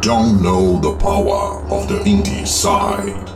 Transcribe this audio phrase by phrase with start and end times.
[0.00, 3.28] don't know the power of the indie side.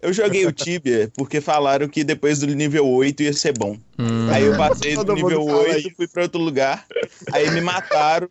[0.00, 3.76] Eu joguei o Tibia porque falaram que depois do nível 8 ia ser bom.
[3.98, 4.28] Hum.
[4.30, 6.84] Aí eu passei do nível mundo fala 8, fui pra outro lugar,
[7.32, 8.28] aí me mataram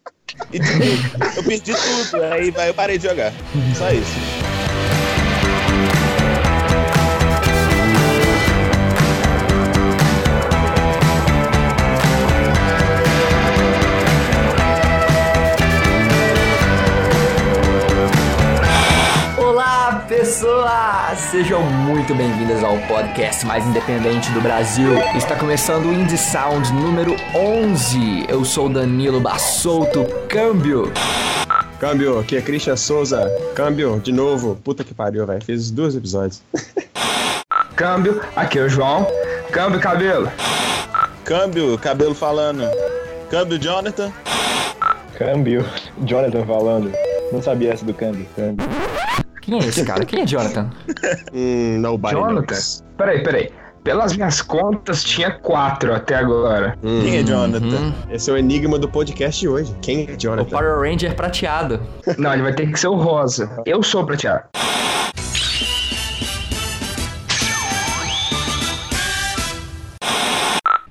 [0.53, 2.23] e tipo, eu perdi tudo.
[2.23, 3.33] Aí eu parei de jogar.
[3.77, 4.34] Só isso.
[21.55, 24.89] Sejam muito bem-vindas ao podcast mais independente do Brasil.
[25.15, 28.25] Está começando o Indie Sound número 11.
[28.27, 30.91] Eu sou Danilo Bassouto, câmbio.
[31.79, 33.31] Câmbio, aqui é Christian Souza.
[33.55, 34.57] Câmbio, de novo.
[34.65, 35.41] Puta que pariu, velho.
[35.45, 36.43] Fiz dois episódios.
[37.73, 39.07] Câmbio, aqui é o João.
[39.49, 40.29] Câmbio, cabelo.
[41.23, 42.69] Câmbio, cabelo falando.
[43.29, 44.11] Câmbio, Jonathan.
[45.17, 45.65] Câmbio.
[45.99, 46.91] Jonathan falando.
[47.31, 48.27] Não sabia essa do câmbio.
[48.35, 48.84] câmbio.
[49.45, 50.05] Quem é esse cara?
[50.05, 50.69] Quem é Jonathan?
[51.33, 52.45] Hum, nobody Jonathan?
[52.53, 52.83] knows.
[52.97, 53.51] Peraí, peraí.
[53.83, 56.75] Pelas minhas contas, tinha quatro até agora.
[56.83, 57.65] Hum, Quem é Jonathan?
[57.65, 57.93] Uhum.
[58.09, 59.75] Esse é o enigma do podcast de hoje.
[59.81, 60.49] Quem é O Jonathan?
[60.49, 61.79] Power Ranger prateado.
[62.17, 63.61] Não, ele vai ter que ser o rosa.
[63.65, 64.45] Eu sou o prateado.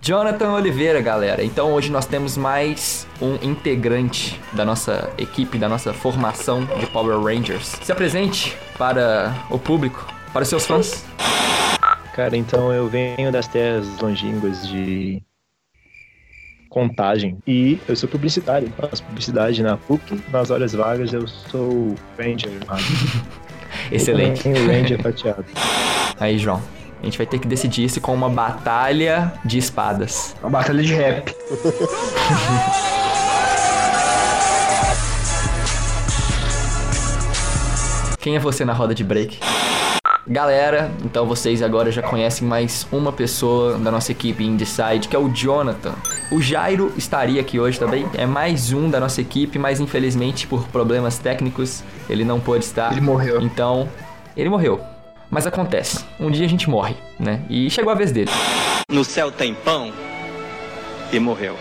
[0.05, 1.43] Jonathan Oliveira, galera.
[1.43, 7.19] Então hoje nós temos mais um integrante da nossa equipe, da nossa formação de Power
[7.19, 7.69] Rangers.
[7.83, 11.07] Se apresente para o público, para os seus fãs.
[12.15, 15.23] Cara, então eu venho das terras longínquas de
[16.69, 18.71] contagem e eu sou publicitário.
[18.77, 20.23] Faço publicidade na PUC.
[20.31, 22.61] Nas horas vagas eu sou Ranger.
[23.91, 24.47] Excelente.
[24.47, 25.47] Eu Ranger prateado.
[26.21, 26.63] Aí, João.
[27.05, 30.35] A gente vai ter que decidir isso com uma batalha de espadas.
[30.41, 31.37] Uma batalha de rap.
[38.19, 39.39] Quem é você na roda de break?
[40.27, 45.19] Galera, então vocês agora já conhecem mais uma pessoa da nossa equipe Indeside, que é
[45.19, 45.93] o Jonathan.
[46.33, 50.67] O Jairo estaria aqui hoje também, é mais um da nossa equipe, mas infelizmente por
[50.69, 52.93] problemas técnicos ele não pôde estar.
[52.93, 53.43] Ele morreu.
[53.43, 53.87] Então,
[54.35, 54.94] ele morreu.
[55.35, 57.41] Mas acontece, um dia a gente morre, né?
[57.51, 58.31] E chegou a vez dele.
[58.89, 59.93] No céu tem pão
[61.13, 61.57] e morreu.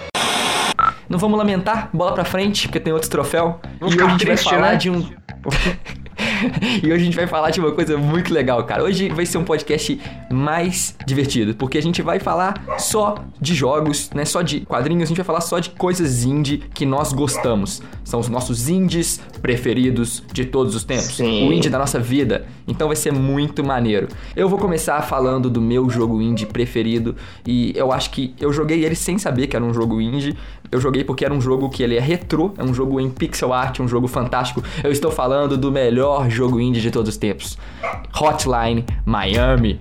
[1.10, 3.60] Não vamos lamentar, bola pra frente, porque tem outro troféu.
[3.80, 4.76] Vou e hoje a gente vai falar né?
[4.76, 5.02] de um.
[6.84, 8.84] e hoje a gente vai falar de uma coisa muito legal, cara.
[8.84, 10.00] Hoje vai ser um podcast
[10.32, 14.26] mais divertido, porque a gente vai falar só de jogos, né?
[14.26, 17.82] Só de quadrinhos, a gente vai falar só de coisas indie que nós gostamos.
[18.04, 21.16] São os nossos indies preferidos de todos os tempos.
[21.16, 21.48] Sim.
[21.48, 22.46] O indie da nossa vida.
[22.68, 24.08] Então vai ser muito maneiro.
[24.36, 27.16] Eu vou começar falando do meu jogo indie preferido
[27.46, 30.36] e eu acho que eu joguei ele sem saber que era um jogo indie.
[30.74, 33.54] Eu joguei porque era um jogo que ele é retrô, é um jogo em pixel
[33.54, 34.64] art, um jogo fantástico.
[34.84, 37.60] Eu estou falando do melhor jogo indie de todos os tempos.
[38.20, 39.80] Hotline Miami.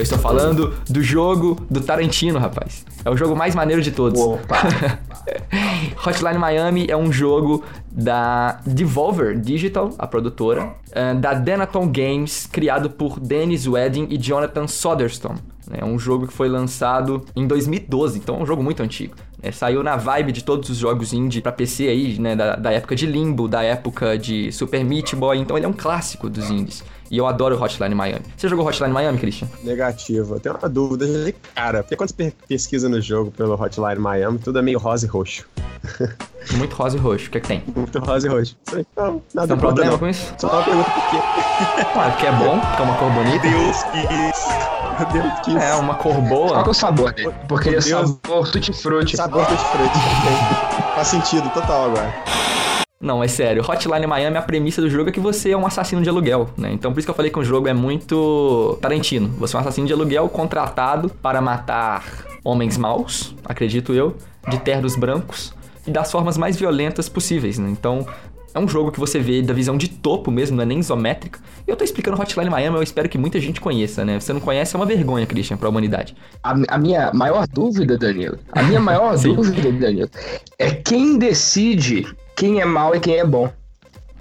[0.00, 2.86] Eu estou falando do jogo do Tarantino, rapaz.
[3.04, 4.18] É o jogo mais maneiro de todos.
[6.06, 7.62] Hotline Miami é um jogo
[7.92, 14.66] da Devolver Digital, a produtora, eh, da Denaton Games, criado por Dennis Wedding e Jonathan
[14.66, 15.34] Soderstrom.
[15.70, 19.14] É um jogo que foi lançado em 2012, então é um jogo muito antigo.
[19.42, 22.72] É, saiu na vibe de todos os jogos indie pra PC aí, né, da, da
[22.72, 26.50] época de Limbo, da época de Super Meat Boy, então ele é um clássico dos
[26.50, 26.82] indies.
[27.10, 28.24] E eu adoro Hotline Miami.
[28.36, 29.48] Você jogou Hotline Miami, Christian?
[29.64, 30.36] Negativo.
[30.36, 31.82] Eu tenho uma dúvida de cara.
[31.82, 35.08] Porque quando você pe- pesquisa no jogo pelo Hotline Miami, tudo é meio rosa e
[35.08, 35.44] roxo.
[36.56, 37.64] Muito rosa e roxo, o que é que tem?
[37.74, 38.56] Muito rosa e roxo.
[38.96, 39.98] Não, nada Tem um problema não.
[39.98, 40.32] com isso?
[40.38, 41.16] Só uma pergunta por quê?
[41.92, 43.48] Claro que é bom, que é uma cor bonita.
[43.48, 44.48] Deus quis.
[45.00, 46.62] Meu Deus, que É, uma cor Qual boa.
[46.62, 47.34] que é o sabor dele?
[47.48, 49.16] Porque ele é sabor tutti-frutti.
[49.16, 49.98] sabor de frente.
[50.94, 52.14] Faz sentido, total agora.
[53.02, 53.64] Não, é sério.
[53.66, 56.70] Hotline Miami, a premissa do jogo é que você é um assassino de aluguel, né?
[56.70, 59.28] Então por isso que eu falei que o jogo é muito Tarantino.
[59.38, 62.04] Você é um assassino de aluguel contratado para matar
[62.44, 64.14] homens maus, acredito eu,
[64.50, 65.54] de ternos brancos
[65.86, 67.70] e das formas mais violentas possíveis, né?
[67.70, 68.06] Então
[68.52, 71.40] é um jogo que você vê da visão de topo mesmo, não é nem isométrica.
[71.66, 74.20] E eu tô explicando Hotline Miami, eu espero que muita gente conheça, né?
[74.20, 76.14] Se você não conhece, é uma vergonha, Christian, pra humanidade.
[76.42, 80.10] A, a minha maior dúvida, Danilo, a minha maior dúvida, Danilo,
[80.58, 82.06] é quem decide
[82.40, 83.52] quem é mal e quem é bom.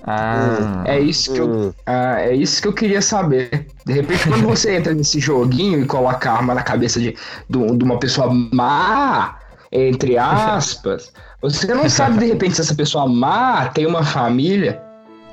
[0.03, 0.83] Ah.
[0.85, 1.73] É isso que eu, Hum.
[1.85, 3.67] ah, é isso que eu queria saber.
[3.85, 7.15] De repente, quando você entra nesse joguinho e coloca a arma na cabeça de,
[7.49, 9.37] de, de uma pessoa má,
[9.71, 14.81] entre aspas, você não sabe de repente se essa pessoa má tem uma família,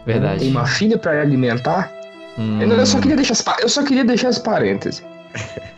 [0.04, 0.40] Verdade.
[0.40, 1.90] tem uma filha pra alimentar.
[2.38, 5.02] Hum, Eu, eu só queria deixar eu só queria deixar esse parêntese.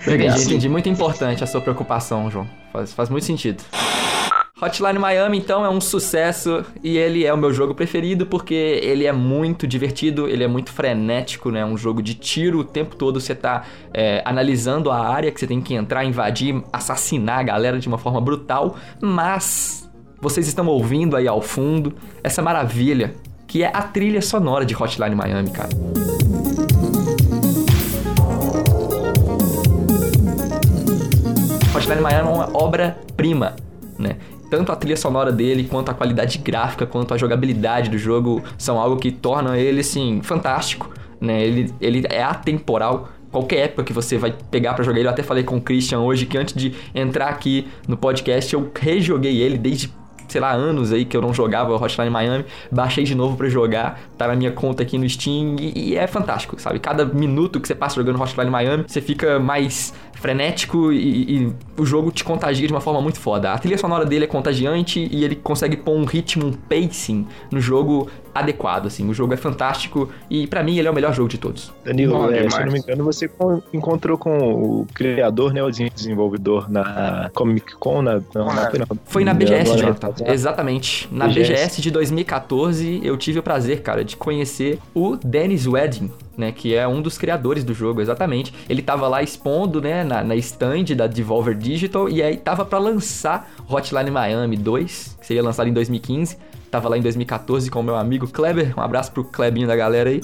[0.06, 0.69] entendi, entendi.
[0.69, 2.46] Muito importante a sua preocupação, João.
[2.72, 3.62] Faz, faz muito sentido.
[4.60, 9.06] Hotline Miami, então, é um sucesso e ele é o meu jogo preferido porque ele
[9.06, 11.64] é muito divertido, ele é muito frenético, né?
[11.64, 13.20] Um jogo de tiro o tempo todo.
[13.20, 13.64] Você tá
[13.94, 17.99] é, analisando a área que você tem que entrar, invadir, assassinar a galera de uma
[17.99, 19.88] forma brutal, mas
[20.20, 21.94] vocês estão ouvindo aí ao fundo
[22.25, 23.14] essa maravilha
[23.46, 25.69] que é a trilha sonora de Hotline Miami, cara.
[31.75, 33.54] Hotline Miami é uma obra-prima,
[33.96, 34.16] né?
[34.50, 38.81] Tanto a trilha sonora dele, quanto a qualidade gráfica, quanto a jogabilidade do jogo são
[38.81, 40.91] algo que tornam ele, assim, fantástico,
[41.21, 41.43] né?
[41.43, 43.11] Ele, ele é atemporal.
[43.31, 46.00] Qualquer época que você vai pegar pra jogar ele, eu até falei com o Christian
[46.00, 49.93] hoje que antes de entrar aqui no podcast eu rejoguei ele desde
[50.29, 53.99] sei lá, anos aí que eu não jogava Hotline Miami, baixei de novo pra jogar,
[54.17, 56.79] tá na minha conta aqui no Steam e, e é fantástico, sabe?
[56.79, 61.85] Cada minuto que você passa jogando Hotline Miami, você fica mais frenético e, e o
[61.87, 63.53] jogo te contagia de uma forma muito foda.
[63.53, 67.61] A trilha sonora dele é contagiante e ele consegue pôr um ritmo, um pacing no
[67.61, 69.09] jogo adequado, assim.
[69.09, 71.73] O jogo é fantástico e pra mim ele é o melhor jogo de todos.
[71.85, 75.62] Danilo, Bom é, se eu não me engano, você con- encontrou com o criador, né,
[75.62, 78.87] o desenvolvedor na Comic Con, na, não, não foi, não.
[79.06, 80.09] Foi na BGS, Jonathan.
[80.09, 80.29] passado.
[80.31, 81.09] Exatamente.
[81.11, 81.50] Na BGS.
[81.53, 86.52] BGS de 2014, eu tive o prazer, cara, de conhecer o Dennis Wedding, né?
[86.52, 88.55] Que é um dos criadores do jogo, exatamente.
[88.69, 92.79] Ele tava lá expondo, né, na, na stand da Devolver Digital, e aí tava pra
[92.79, 96.38] lançar Hotline Miami 2, que seria lançado em 2015.
[96.70, 98.75] Tava lá em 2014 com o meu amigo Kleber.
[98.79, 100.20] Um abraço pro Klebinho da galera aí.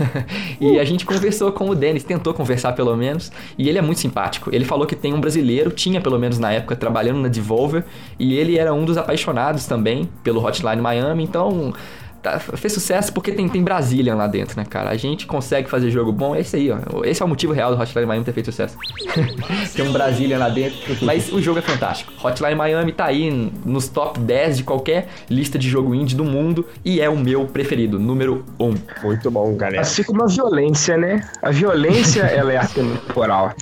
[0.58, 4.00] e a gente conversou com o Denis, tentou conversar pelo menos, e ele é muito
[4.00, 4.48] simpático.
[4.52, 7.84] Ele falou que tem um brasileiro, tinha pelo menos na época, trabalhando na Devolver,
[8.18, 11.74] e ele era um dos apaixonados também pelo Hotline Miami, então
[12.22, 14.90] tá- fez sucesso porque tem, tem Brazilian lá dentro, né, cara?
[14.90, 17.04] A gente consegue fazer jogo bom, é isso aí, ó.
[17.04, 18.76] Esse é o motivo real do Hotline Miami ter feito sucesso.
[19.74, 22.12] tem um Brazilian lá dentro, mas o jogo é fantástico.
[22.24, 26.66] Hotline Miami tá aí nos top 10 de qualquer lista de jogo indie do mundo,
[26.84, 28.74] e é o meu preferido, número 1.
[29.02, 29.78] Muito bom, galera.
[29.78, 31.20] Mas fica uma violência, né?
[31.42, 33.52] A violência, ela é atemporal.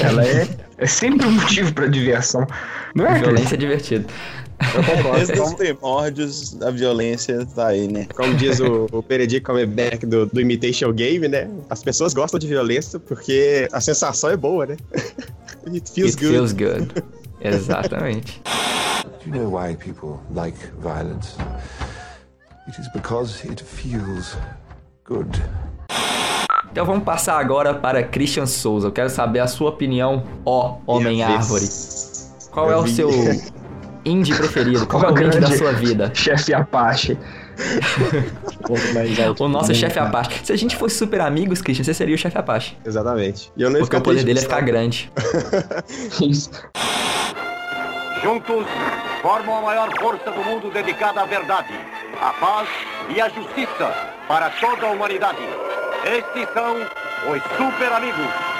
[0.00, 0.48] Ela é,
[0.78, 2.46] é sempre um motivo pra diversão.
[2.94, 3.18] Não é?
[3.18, 4.06] Violência é divertido.
[4.74, 5.16] Eu concordo.
[5.16, 8.06] Desde os Como, primórdios, a violência tá aí, né?
[8.14, 11.48] como diz o, o Benedict Cumberbatch do, do Imitation Game, né?
[11.68, 14.76] As pessoas gostam de violência porque a sensação é boa, né?
[15.72, 16.32] It feels It good.
[16.32, 17.04] feels good.
[17.40, 18.40] Exatamente.
[19.24, 21.36] Do you know why people like violence?
[22.68, 24.36] It is because it feels
[25.04, 25.28] good.
[26.70, 28.88] Então vamos passar agora para Christian Souza.
[28.88, 31.22] Eu quero saber a sua opinião, ó Homem.
[31.22, 31.66] Árvore.
[32.50, 32.94] Qual é Eu o vi.
[32.94, 33.08] seu
[34.04, 34.86] indie preferido?
[34.88, 36.10] Qual é o indie da grande- sua vida?
[36.14, 37.16] Chefe Apache.
[39.38, 40.40] O nosso chefe Apache.
[40.44, 42.76] Se a gente fosse super amigos, Christian, você seria o chefe Apache.
[42.84, 43.52] Exatamente.
[43.56, 45.12] E eu Porque o poder dele é ficar grande.
[46.20, 46.50] Isso.
[48.22, 48.64] Juntos,
[49.20, 51.68] formam a maior força do mundo dedicada à verdade,
[52.20, 52.68] à paz
[53.14, 53.92] e à justiça
[54.28, 55.38] para toda a humanidade.
[56.04, 58.51] Estes são os Super Amigos.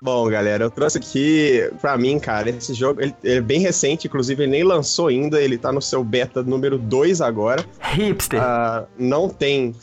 [0.00, 4.06] Bom, galera, eu trouxe aqui pra mim, cara, esse jogo, ele, ele é bem recente,
[4.06, 7.64] inclusive ele nem lançou ainda, ele tá no seu beta número 2 agora.
[7.80, 8.40] Hipster.
[8.42, 9.74] Ah, não tem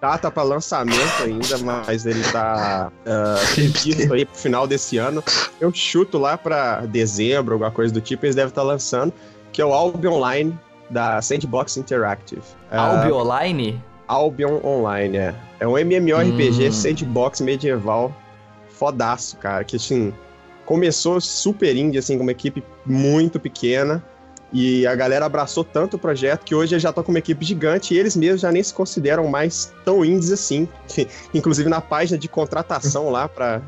[0.00, 5.24] data pra lançamento ainda, mas ele tá ah, previsto aí pro final desse ano.
[5.58, 9.12] Eu chuto lá pra dezembro, alguma coisa do tipo, eles devem estar lançando,
[9.50, 10.58] que é o Albion Online
[10.90, 12.42] da Sandbox Interactive.
[12.70, 13.16] Ah, Albion
[14.06, 15.34] Albion Online, é.
[15.60, 16.72] É um MMORPG Hum.
[16.72, 18.14] sandbox medieval
[18.84, 19.64] fodaço, cara.
[19.64, 20.12] Que assim,
[20.66, 24.04] começou super indie, assim, com uma equipe muito pequena.
[24.52, 27.92] E a galera abraçou tanto o projeto que hoje já tá com uma equipe gigante
[27.92, 30.68] e eles mesmos já nem se consideram mais tão indies assim.
[31.34, 33.60] Inclusive na página de contratação lá pra,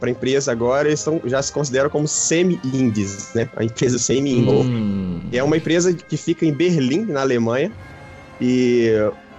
[0.00, 3.48] pra empresa agora, eles tão, já se consideram como semi-indies, né?
[3.54, 4.50] A empresa semi-indie.
[4.50, 5.20] Hum.
[5.32, 7.70] É uma empresa que fica em Berlim, na Alemanha.
[8.40, 8.90] E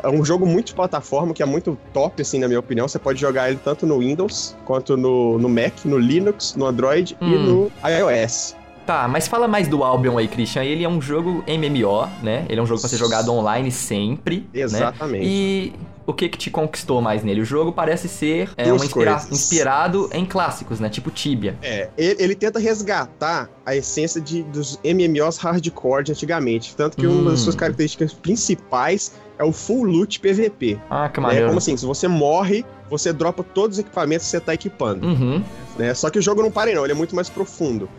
[0.05, 2.87] é um jogo muito de plataforma, que é muito top, assim, na minha opinião.
[2.87, 7.17] Você pode jogar ele tanto no Windows, quanto no, no Mac, no Linux, no Android
[7.19, 7.43] e Hum.
[7.43, 8.55] no iOS.
[8.85, 10.63] Tá, mas fala mais do Albion aí, Christian.
[10.63, 12.45] Ele é um jogo MMO, né?
[12.47, 14.47] Ele é um jogo pra ser jogado online sempre.
[14.53, 14.61] Né?
[14.61, 15.25] Exatamente.
[15.25, 15.73] E
[16.05, 17.41] o que que te conquistou mais nele?
[17.41, 19.31] O jogo parece ser é, uma inspira- coisas.
[19.31, 20.87] inspirado em clássicos, né?
[20.87, 21.57] Tipo Tibia.
[21.63, 26.75] É, ele, ele tenta resgatar a essência de, dos MMOs hardcore de antigamente.
[26.75, 27.43] Tanto que uma das Hum.
[27.45, 30.79] suas características principais é o full loot PVP.
[30.89, 31.47] Ah, que É maneiro.
[31.47, 35.05] como assim, se você morre, você dropa todos os equipamentos que você tá equipando.
[35.05, 35.43] Uhum.
[35.77, 35.93] né?
[35.93, 37.89] Só que o jogo não para aí, não, ele é muito mais profundo.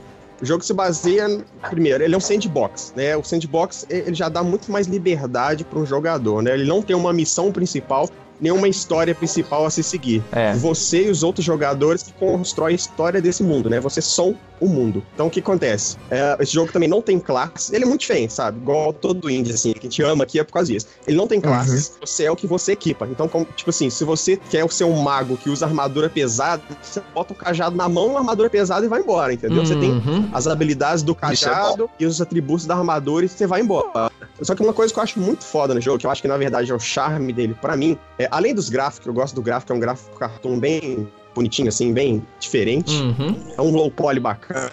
[0.40, 1.40] O jogo se baseia,
[1.70, 3.16] primeiro, ele é um sandbox, né?
[3.16, 6.52] O sandbox ele já dá muito mais liberdade para um jogador, né?
[6.52, 8.08] Ele não tem uma missão principal
[8.40, 10.22] nenhuma história principal a se seguir.
[10.32, 10.52] É.
[10.54, 13.80] Você e os outros jogadores que constroem a história desse mundo, né?
[13.80, 15.02] Vocês são o mundo.
[15.14, 15.96] Então o que acontece?
[16.10, 17.70] É, esse jogo também não tem classes.
[17.72, 18.58] Ele é muito diferente, sabe?
[18.58, 20.86] Igual todo indie, assim, que a gente ama aqui é por causa disso.
[21.06, 21.92] Ele não tem classes.
[22.00, 23.06] Você é o que você equipa.
[23.10, 27.02] Então, como- tipo assim, se você quer ser um mago que usa armadura pesada, você
[27.14, 29.64] bota o cajado na mão, a armadura pesada e vai embora, entendeu?
[29.64, 30.30] Você tem Uhum.
[30.32, 34.10] as habilidades do Isso é cajado e os atributos da armadura e você vai embora.
[34.40, 36.28] Só que uma coisa que eu acho muito foda no jogo, que eu acho que
[36.28, 39.42] na verdade é o charme dele pra mim, é além dos gráficos, eu gosto do
[39.42, 42.94] gráfico, é um gráfico cartoon bem bonitinho, assim, bem diferente.
[42.94, 43.36] Uhum.
[43.56, 44.72] É um low poly bacana.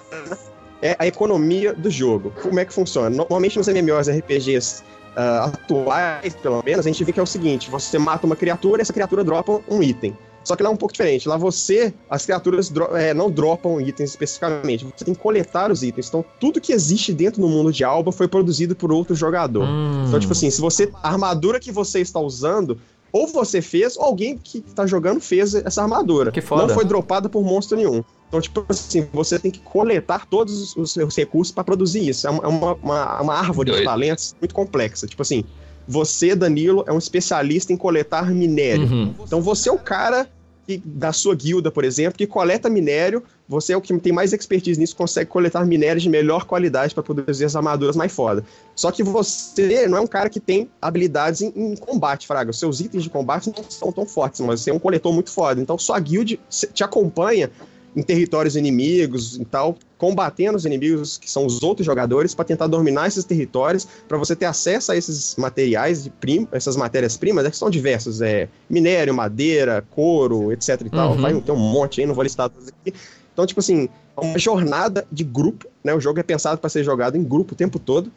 [0.81, 2.31] É a economia do jogo.
[2.41, 3.09] Como é que funciona?
[3.09, 4.83] Normalmente nos MMOs RPGs
[5.15, 8.81] ah, atuais, pelo menos, a gente vê que é o seguinte: você mata uma criatura
[8.81, 10.17] e essa criatura dropa um item.
[10.43, 11.27] Só que lá é um pouco diferente.
[11.27, 14.85] Lá você, as criaturas dro- é, não dropam itens especificamente.
[14.85, 16.07] Você tem que coletar os itens.
[16.09, 19.63] Então, tudo que existe dentro do mundo de Alba foi produzido por outro jogador.
[19.63, 20.05] Hum.
[20.07, 20.91] Então, tipo assim, se você.
[21.01, 22.77] A armadura que você está usando,
[23.11, 26.31] ou você fez, ou alguém que tá jogando fez essa armadura.
[26.31, 26.67] Que foda.
[26.67, 28.03] Não foi dropada por monstro nenhum.
[28.27, 32.25] Então, tipo assim, você tem que coletar todos os seus recursos para produzir isso.
[32.25, 33.85] É uma, é uma, uma, uma árvore de Doido.
[33.85, 35.05] talentos muito complexa.
[35.05, 35.43] Tipo assim,
[35.87, 38.85] você, Danilo, é um especialista em coletar minério.
[38.85, 39.13] Uhum.
[39.25, 40.29] Então você é o cara
[40.65, 43.21] que- da sua guilda, por exemplo, que coleta minério.
[43.49, 47.03] Você é o que tem mais expertise nisso, consegue coletar minérios de melhor qualidade para
[47.03, 48.45] produzir as armaduras mais foda.
[48.73, 52.51] Só que você não é um cara que tem habilidades em, em combate, Fraga.
[52.51, 55.29] Os seus itens de combate não são tão fortes, mas você é um coletor muito
[55.29, 55.61] foda.
[55.61, 56.39] Então sua guild
[56.73, 57.51] te acompanha
[57.95, 62.67] em territórios inimigos e tal, combatendo os inimigos que são os outros jogadores para tentar
[62.67, 67.51] dominar esses territórios, para você ter acesso a esses materiais de prim, essas matérias-primas, né,
[67.51, 71.11] que são diversas, é minério, madeira, couro, etc e tal.
[71.13, 71.21] Uhum.
[71.21, 72.93] Vai ter um monte aí, não vou listar todos aqui.
[73.31, 75.93] Então, tipo assim, é uma jornada de grupo, né?
[75.93, 78.11] O jogo é pensado para ser jogado em grupo o tempo todo,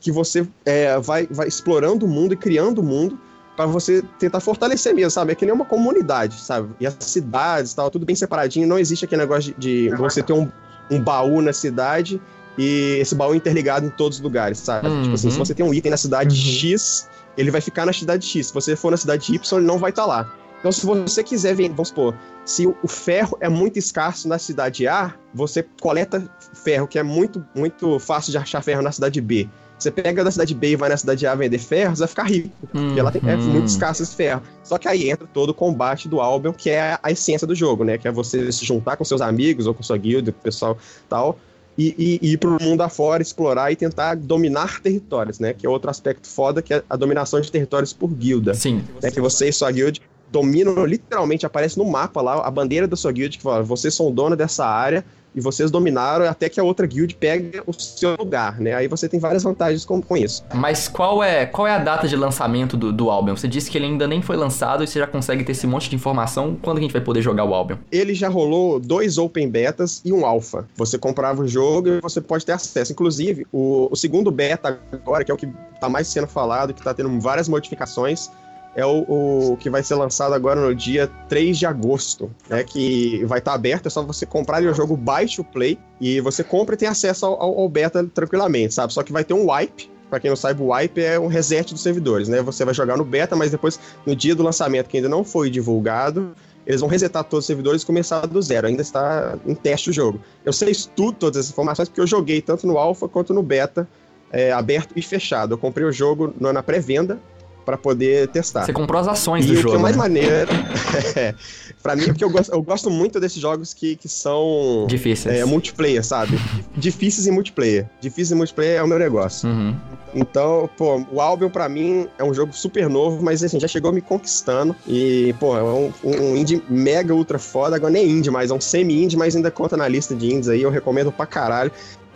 [0.00, 3.18] que você é, vai, vai explorando o mundo e criando o mundo
[3.56, 5.32] para você tentar fortalecer mesmo, sabe?
[5.32, 6.70] É que nem uma comunidade, sabe?
[6.80, 10.32] E as cidades tal, tudo bem separadinho, não existe aquele negócio de, de você ter
[10.32, 10.50] um,
[10.90, 12.20] um baú na cidade
[12.58, 14.88] e esse baú interligado em todos os lugares, sabe?
[14.88, 15.02] Uhum.
[15.02, 16.52] Tipo assim, se você tem um item na cidade Uhum.
[16.52, 18.48] X, ele vai ficar na cidade X.
[18.48, 20.32] Se você for na cidade Y, ele não vai estar lá.
[20.58, 24.38] Então, se você quiser ver, vamos supor, se o o ferro é muito escasso na
[24.38, 29.20] cidade A, você coleta ferro, que é muito, muito fácil de achar ferro na cidade
[29.20, 29.48] B.
[29.84, 32.22] Você pega da cidade B e vai na cidade A vender ferro, você vai ficar
[32.22, 32.50] rico.
[32.72, 33.42] Porque ela tem, é Uhum.
[33.52, 34.40] muito escasso esse ferro.
[34.62, 37.84] Só que aí entra todo o combate do Albion, que é a essência do jogo,
[37.84, 37.98] né?
[37.98, 40.78] Que é você se juntar com seus amigos ou com sua guilda, com o pessoal
[41.06, 41.38] tal,
[41.76, 45.52] e, e, e ir pro mundo afora, explorar e tentar dominar territórios, né?
[45.52, 48.54] Que é outro aspecto foda, que é a dominação de territórios por guilda.
[48.54, 48.82] Sim.
[49.02, 49.10] Né?
[49.10, 50.00] Que você e sua guild
[50.32, 54.10] dominam, literalmente aparece no mapa lá, a bandeira da sua guild, que fala, vocês são
[54.10, 58.60] dono dessa área, e vocês dominaram até que a outra guild pegue o seu lugar,
[58.60, 58.74] né?
[58.74, 60.44] Aí você tem várias vantagens com, com isso.
[60.54, 63.36] Mas qual é, qual é a data de lançamento do, do Albion?
[63.36, 65.88] Você disse que ele ainda nem foi lançado e você já consegue ter esse monte
[65.88, 66.56] de informação.
[66.60, 67.76] Quando a gente vai poder jogar o Albion?
[67.90, 70.66] ele já rolou dois open betas e um alpha.
[70.76, 72.92] Você comprava o jogo e você pode ter acesso.
[72.92, 75.48] Inclusive, o, o segundo beta agora, que é o que
[75.80, 78.30] tá mais sendo falado, que tá tendo várias modificações,
[78.76, 82.64] é o, o que vai ser lançado agora no dia 3 de agosto, né?
[82.64, 86.42] Que vai estar aberto, é só você comprar o jogo, baixe o play, e você
[86.42, 88.92] compra e tem acesso ao, ao- beta tranquilamente, sabe?
[88.92, 89.90] Só que vai ter um wipe.
[90.10, 92.42] Pra quem não sabe, o wipe é um reset dos servidores, né?
[92.42, 95.50] Você vai jogar no beta, mas depois, no dia do lançamento, que ainda não foi
[95.50, 96.34] divulgado,
[96.66, 98.66] eles vão resetar todos os servidores e começar do zero.
[98.66, 100.20] Ainda está em teste o jogo.
[100.44, 103.88] Eu sei tudo, todas essas informações, porque eu joguei tanto no alpha quanto no beta,
[104.30, 105.54] é, aberto e fechado.
[105.54, 107.18] Eu comprei o jogo na pré-venda
[107.64, 108.64] para poder testar.
[108.66, 109.76] Você comprou as ações E do o que jogo.
[109.76, 110.02] é mais né?
[110.02, 110.50] maneiro,
[111.16, 111.34] é,
[111.82, 115.34] pra mim, porque eu gosto, eu gosto muito desses jogos que, que são Difíceis.
[115.40, 116.38] é, multiplayer, sabe?
[116.76, 117.86] Difíceis em multiplayer.
[118.00, 119.48] Difícil em multiplayer é o meu negócio.
[119.48, 119.74] Uhum.
[120.14, 123.92] Então, pô, o Albion pra mim é um jogo super novo, mas assim, já chegou
[123.92, 124.76] me conquistando.
[124.86, 127.74] E, pô, é um, um indie mega ultra foda.
[127.76, 130.62] Agora nem indie mais, é um semi-indie, mas ainda conta na lista de indies aí.
[130.62, 131.72] Eu recomendo pra caralho.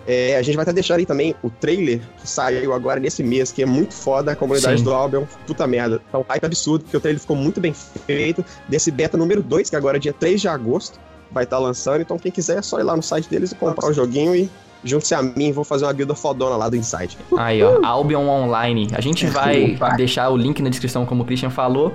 [0.08, 3.52] É, a gente vai até deixar aí também o trailer que saiu agora nesse mês,
[3.52, 4.32] que é muito foda.
[4.32, 4.84] A comunidade Sim.
[4.84, 6.00] do Albion, puta merda.
[6.10, 8.42] Tá um hype absurdo, porque o trailer ficou muito bem feito.
[8.66, 10.98] Desse beta número 2, que agora é dia 3 de agosto,
[11.30, 12.00] vai estar lançando.
[12.00, 14.48] Então, quem quiser é só ir lá no site deles e comprar o joguinho e
[14.82, 15.52] junte-se a mim.
[15.52, 17.18] Vou fazer uma guilda fodona lá do Inside.
[17.36, 18.88] Aí, ó, Albion Online.
[18.94, 21.94] A gente vai deixar o link na descrição, como o Christian falou.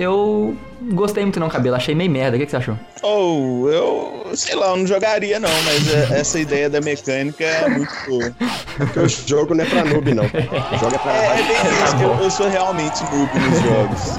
[0.00, 0.56] Eu
[0.92, 1.74] gostei muito não, cabelo.
[1.74, 2.36] Achei meio merda.
[2.36, 2.78] O que, que você achou?
[3.02, 7.68] Ou eu, sei lá, eu não jogaria não, mas é- essa ideia da mecânica é
[7.68, 8.32] muito boa.
[8.76, 10.22] Porque o jogo não é pra noob, não.
[10.22, 11.12] É pra.
[11.12, 14.18] É, é bem isso, que eu, eu sou realmente noob nos jogos.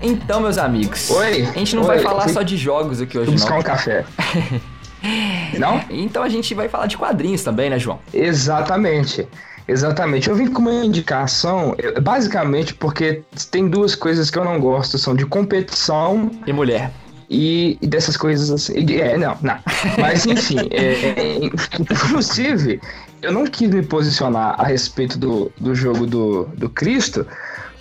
[0.00, 1.10] Então, meus amigos.
[1.10, 1.42] Oi.
[1.42, 3.60] A gente não Oi, vai falar fui- só de jogos aqui hoje, Fui buscar não.
[3.60, 4.04] um café.
[5.58, 5.80] Não?
[5.90, 7.98] Então a gente vai falar de quadrinhos também, né, João?
[8.12, 9.26] Exatamente.
[9.66, 10.28] Exatamente.
[10.30, 15.14] Eu vim com uma indicação, basicamente porque tem duas coisas que eu não gosto, são
[15.14, 16.90] de competição E mulher.
[17.28, 18.74] e e dessas coisas assim.
[18.98, 19.58] É, não, não.
[19.98, 21.36] Mas enfim, é, é,
[21.80, 22.80] inclusive,
[23.20, 27.26] eu não quis me posicionar a respeito do, do jogo do, do Cristo,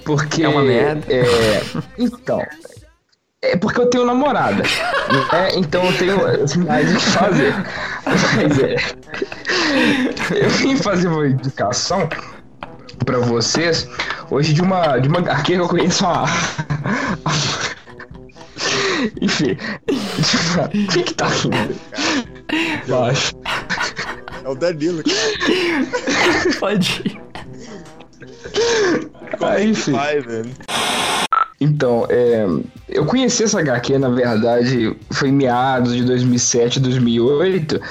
[0.04, 0.44] porque.
[0.44, 1.06] É uma merda.
[1.10, 1.62] é,
[1.98, 2.42] então.
[3.44, 4.64] É porque eu tenho namorada.
[4.64, 5.50] né?
[5.56, 6.18] Então eu tenho
[6.66, 7.54] mais o que fazer.
[8.36, 8.76] Mas é.
[10.36, 12.10] Eu vim fazer uma indicação
[13.06, 13.88] pra vocês
[14.32, 16.26] hoje de uma de uma HQ que eu conheço há.
[19.22, 19.56] Enfim.
[19.88, 21.76] O que que tá rindo?
[22.88, 23.34] Baixo.
[24.44, 26.60] É o Danilo, cara.
[26.60, 27.22] Pode ir.
[29.40, 29.92] Ah, enfim.
[29.92, 30.52] Vai, velho.
[31.60, 32.46] Então, é,
[32.88, 37.82] eu conheci essa HQ, na verdade, foi em meados de 2007, 2008,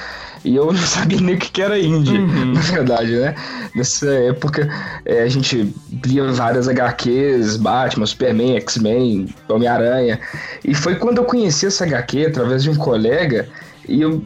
[0.45, 3.35] e eu não sabia nem o que era indie, na verdade, né?
[3.75, 4.69] Nessa época,
[5.05, 5.73] é, a gente
[6.05, 10.19] lia várias HQs, Batman, Superman, X-Men, Homem-Aranha,
[10.63, 13.49] e foi quando eu conheci essa HQ, através de um colega,
[13.87, 14.23] e eu,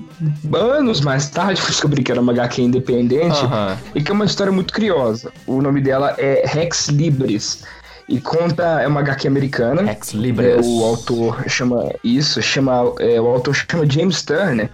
[0.54, 3.78] anos mais tarde, descobri que era uma HQ independente, Aham.
[3.94, 5.32] e que é uma história muito curiosa.
[5.46, 7.64] O nome dela é Rex Libris.
[8.12, 9.90] E conta, é uma HQ americana.
[9.90, 10.66] Ex É, Libris.
[10.68, 14.70] o autor chama isso, chama é, o autor chama James Turner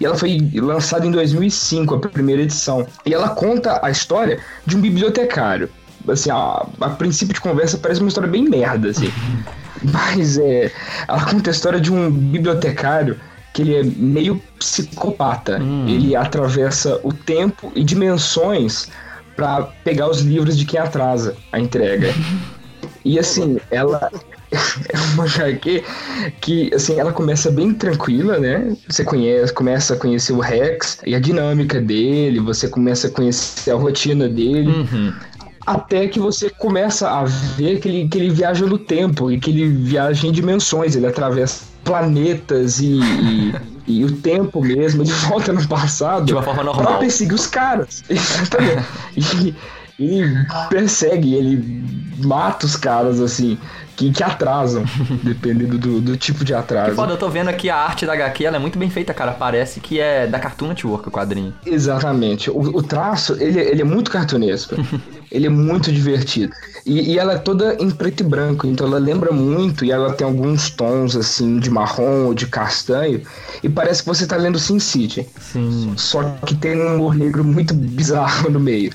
[0.00, 4.74] e ela foi lançada em 2005 a primeira edição e ela conta a história de
[4.74, 5.68] um bibliotecário.
[6.08, 9.12] Assim, a, a princípio de conversa parece uma história bem merda, assim.
[9.92, 10.72] Mas é,
[11.06, 13.20] ela conta a história de um bibliotecário
[13.52, 15.60] que ele é meio psicopata.
[15.86, 18.88] Ele atravessa o tempo e dimensões
[19.36, 22.14] pra pegar os livros de quem atrasa a entrega.
[23.04, 24.10] E assim, ela
[24.52, 25.82] é uma HQ
[26.40, 28.76] que, assim, ela começa bem tranquila, né?
[28.88, 33.70] Você conhece, começa a conhecer o Rex e a dinâmica dele, você começa a conhecer
[33.70, 35.12] a rotina dele, Uhum.
[35.66, 39.50] até que você começa a ver que ele, que ele viaja no tempo e que
[39.50, 43.54] ele viaja em dimensões, ele atravessa planetas e, e,
[43.86, 46.98] e o tempo mesmo, ele volta no passado De uma forma pra normal.
[46.98, 48.02] perseguir os caras.
[48.10, 48.84] Exatamente.
[49.16, 49.54] E
[49.98, 51.84] ele persegue, ele
[52.18, 53.58] mata os caras, assim,
[53.96, 54.84] que, que atrasam,
[55.24, 56.94] dependendo do, do tipo de atraso.
[56.94, 59.32] Foda, eu tô vendo aqui a arte da HQ, ela é muito bem feita, cara.
[59.32, 61.52] Parece que é da Cartoon Network o quadrinho.
[61.66, 62.48] Exatamente.
[62.48, 64.76] O, o traço, ele, ele é muito cartunesco.
[65.30, 66.52] ele é muito divertido.
[66.86, 70.12] E, e ela é toda em preto e branco, então ela lembra muito e ela
[70.12, 73.20] tem alguns tons, assim, de marrom ou de castanho.
[73.62, 75.26] E parece que você tá lendo Sin City.
[75.40, 75.92] Sim.
[75.96, 78.92] Só que tem um humor negro muito bizarro no meio.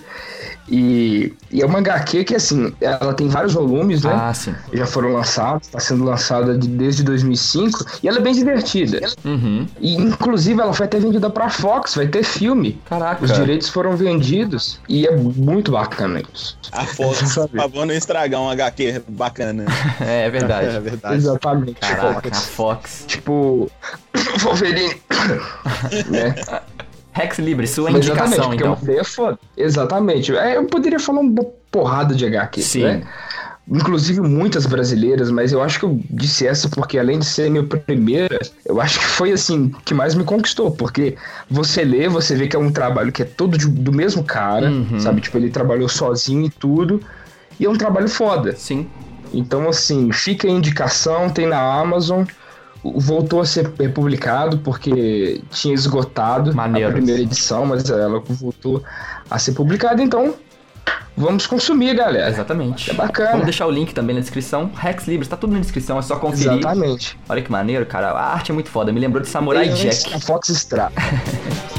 [0.75, 4.11] E, e é uma HQ que, assim, ela tem vários volumes, né?
[4.11, 4.55] Ah, sim.
[4.73, 8.99] Já foram lançados, está sendo lançada de- desde 2005 e ela é bem divertida.
[9.23, 9.67] Uhum.
[9.79, 12.81] E inclusive ela foi até vendida pra Fox, vai ter filme.
[12.89, 13.23] Caraca.
[13.23, 16.57] Os direitos foram vendidos e é muito bacana isso.
[16.71, 19.65] A foto, por favor, não estragar um HQ bacana.
[20.01, 20.67] É, é verdade.
[20.75, 21.15] É verdade.
[21.15, 21.73] Exatamente.
[21.79, 22.47] Caraca, a Fox.
[22.55, 23.03] Fox.
[23.07, 23.69] Tipo,
[24.41, 24.95] Wolverine.
[26.09, 26.33] né?
[27.13, 28.99] Rex Libre, sua Mas indicação, exatamente, porque então.
[28.99, 29.39] é foda.
[29.55, 30.35] Exatamente.
[30.35, 32.83] É, eu poderia falar uma porrada de HQ, Sim.
[32.83, 33.03] né?
[33.65, 37.63] Inclusive muitas brasileiras, mas eu acho que eu disse essa porque além de ser minha
[37.63, 41.15] primeira, eu acho que foi assim que mais me conquistou, porque
[41.49, 44.69] você lê, você vê que é um trabalho que é todo de- do mesmo cara,
[44.69, 44.99] Uhum.
[44.99, 45.21] sabe?
[45.21, 46.99] Tipo, ele trabalhou sozinho e tudo,
[47.57, 48.53] e é um trabalho foda.
[48.57, 48.85] Sim.
[49.33, 52.25] Então, assim, fica a indicação, tem na Amazon.
[52.83, 56.89] Voltou a ser publicado porque tinha esgotado Maneiro.
[56.89, 58.83] a primeira edição, mas ela voltou
[59.29, 60.35] a ser publicada, então
[61.15, 62.29] vamos consumir, galera.
[62.29, 62.91] Exatamente.
[62.91, 63.31] É bacana.
[63.31, 64.69] Vamos deixar o link também na descrição.
[64.75, 66.59] Rex Libres, tá tudo na descrição, é só conferir.
[66.59, 67.17] Exatamente.
[67.29, 68.11] Olha que maneiro, cara.
[68.11, 68.91] A arte é muito foda.
[68.91, 70.13] Me lembrou de Samurai Jack.
[70.13, 70.91] A Fox Extra.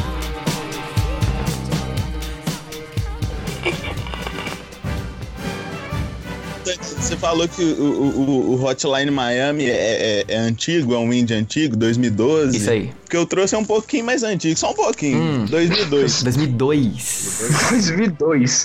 [7.25, 11.75] falou que o, o- o Hotline Miami é, é- é antigo, é um indie antigo,
[11.75, 12.59] 2012.
[12.59, 12.93] Isso aí.
[13.07, 15.19] O que eu trouxe é um pouquinho mais antigo, só um pouquinho.
[15.19, 15.45] Hum.
[15.47, 16.23] 2002.
[16.23, 17.39] 2002.
[17.71, 18.65] 2002.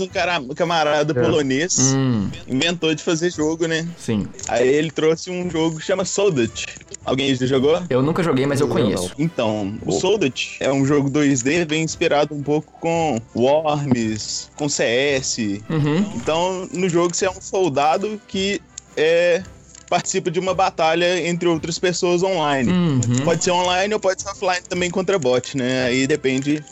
[0.00, 3.86] um cara, um camarada polonês Hum, inventou de fazer jogo, né?
[3.98, 4.26] sim.
[4.48, 6.66] Aí ele trouxe um jogo que chama Soldat.
[7.04, 7.82] Alguém já jogou?
[7.90, 9.10] Eu nunca joguei, mas eu conheço.
[9.18, 15.38] Então, o Soldat é um jogo 2D bem inspirado um pouco com Worms, com CS.
[15.68, 16.12] Uhum.
[16.14, 18.60] Então, no jogo você é um soldado que
[18.96, 19.42] é,
[19.88, 22.72] participa de uma batalha entre outras pessoas online.
[22.72, 23.24] Uhum.
[23.24, 25.84] Pode ser online ou pode ser offline também contra bot, né?
[25.84, 26.64] Aí depende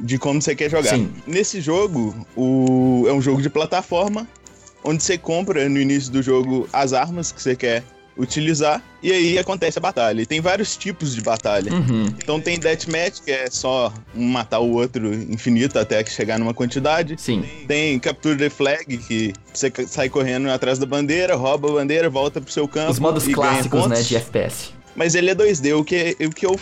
[0.00, 0.90] de como você quer jogar.
[0.90, 1.10] Sim.
[1.26, 3.04] Nesse jogo, o...
[3.08, 4.28] é um jogo de plataforma,
[4.82, 7.82] onde você compra no início do jogo as armas que você quer
[8.16, 10.22] utilizar e aí acontece a batalha.
[10.22, 11.72] E tem vários tipos de batalha.
[11.72, 12.06] Uhum.
[12.16, 16.54] Então tem deathmatch, que é só um matar o outro infinito até que chegar numa
[16.54, 17.16] quantidade.
[17.18, 17.44] Sim.
[17.66, 22.40] Tem Capture the Flag, que você sai correndo atrás da bandeira, rouba a bandeira, volta
[22.40, 22.92] pro seu campo.
[22.92, 24.70] Os modos clássicos, né, de FPS.
[24.96, 25.76] Mas ele é 2D.
[25.76, 26.58] O que, o que eu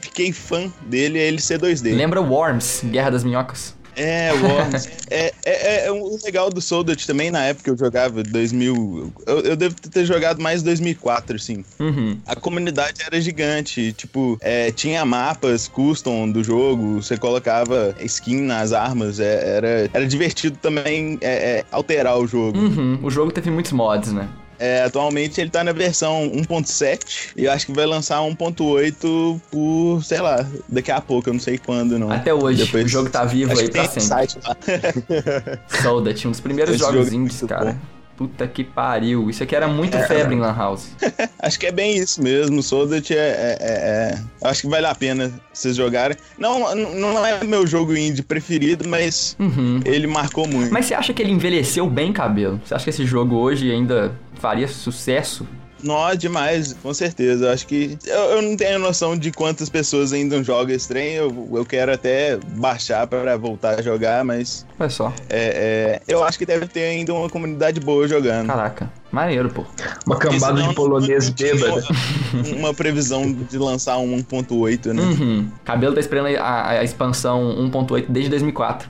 [0.00, 1.94] fiquei fã dele é ele ser 2D.
[1.94, 3.78] Lembra Worms, Guerra das Minhocas?
[3.98, 4.88] É, Worms.
[5.10, 9.12] é, é, é, é o legal do Soldat também, na época que eu jogava, 2000...
[9.26, 11.64] Eu, eu devo ter jogado mais 2004, assim.
[11.80, 12.18] Uhum.
[12.24, 18.72] A comunidade era gigante, tipo, é, tinha mapas custom do jogo, você colocava skin nas
[18.72, 22.56] armas, é, era, era divertido também é, é, alterar o jogo.
[22.56, 23.00] Uhum.
[23.02, 24.28] O jogo teve muitos mods, né?
[24.58, 30.02] É, atualmente ele tá na versão 1.7 e eu acho que vai lançar 1.8 por,
[30.02, 32.10] sei lá, daqui a pouco, eu não sei quando não.
[32.10, 34.00] Até hoje, Depois- o jogo tá vivo aí pra sempre.
[34.00, 34.56] site lá.
[35.82, 37.72] Soldat, um dos primeiros Esse jogos jogo é indies, muito cara.
[37.72, 37.97] bom.
[38.18, 39.30] Puta que pariu.
[39.30, 40.88] Isso aqui era muito febre em Lan House.
[41.38, 42.60] Acho que é bem isso mesmo.
[42.64, 46.16] Soldat é, é, é- é- Acho que vale a pena vocês jogarem.
[46.36, 49.80] Não, não é meu jogo indie preferido, mas Uhum.
[49.84, 50.72] ele marcou muito.
[50.72, 52.60] Mas você acha que ele envelheceu bem, cabelo?
[52.64, 55.46] Você acha que esse jogo hoje ainda faria sucesso?
[55.82, 57.46] Nó demais, com certeza.
[57.46, 57.98] Eu Acho que.
[58.06, 61.14] Eu, eu não tenho noção de quantas pessoas ainda jogam esse trem.
[61.14, 65.12] Eu, eu quero até baixar para voltar a jogar, mas Olha só.
[65.28, 68.46] é, é, eu acho que deve ter ainda uma comunidade boa jogando.
[68.46, 68.90] Caraca.
[69.10, 69.64] Maneiro, pô.
[70.06, 71.82] Uma cambada de polonês bêbada.
[72.54, 75.02] Uma, previsão de lançar um 1.8, né?
[75.02, 75.50] Uhum.
[75.64, 78.88] Cabelo tá esperando a, a expansão 1.8 desde 2004.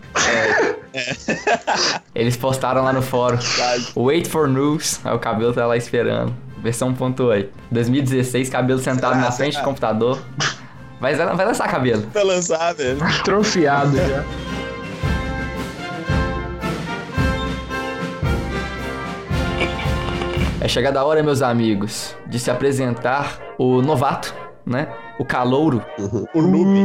[2.15, 3.39] Eles postaram lá no fórum.
[3.97, 5.01] Wait for news.
[5.05, 6.35] Aí o cabelo tá lá esperando.
[6.63, 7.49] Versão 1.8.
[7.71, 9.25] 2016, cabelo sentado Será?
[9.25, 9.65] na frente Será?
[9.65, 10.19] do computador.
[11.01, 12.03] Vai, vai lançar cabelo.
[12.13, 13.03] Pra lançar, velho.
[13.03, 14.25] Atrofiado já.
[20.61, 24.35] É chegada a hora, meus amigos, de se apresentar o novato,
[24.67, 24.89] né?
[25.19, 25.83] O calouro,
[26.33, 26.79] O noob.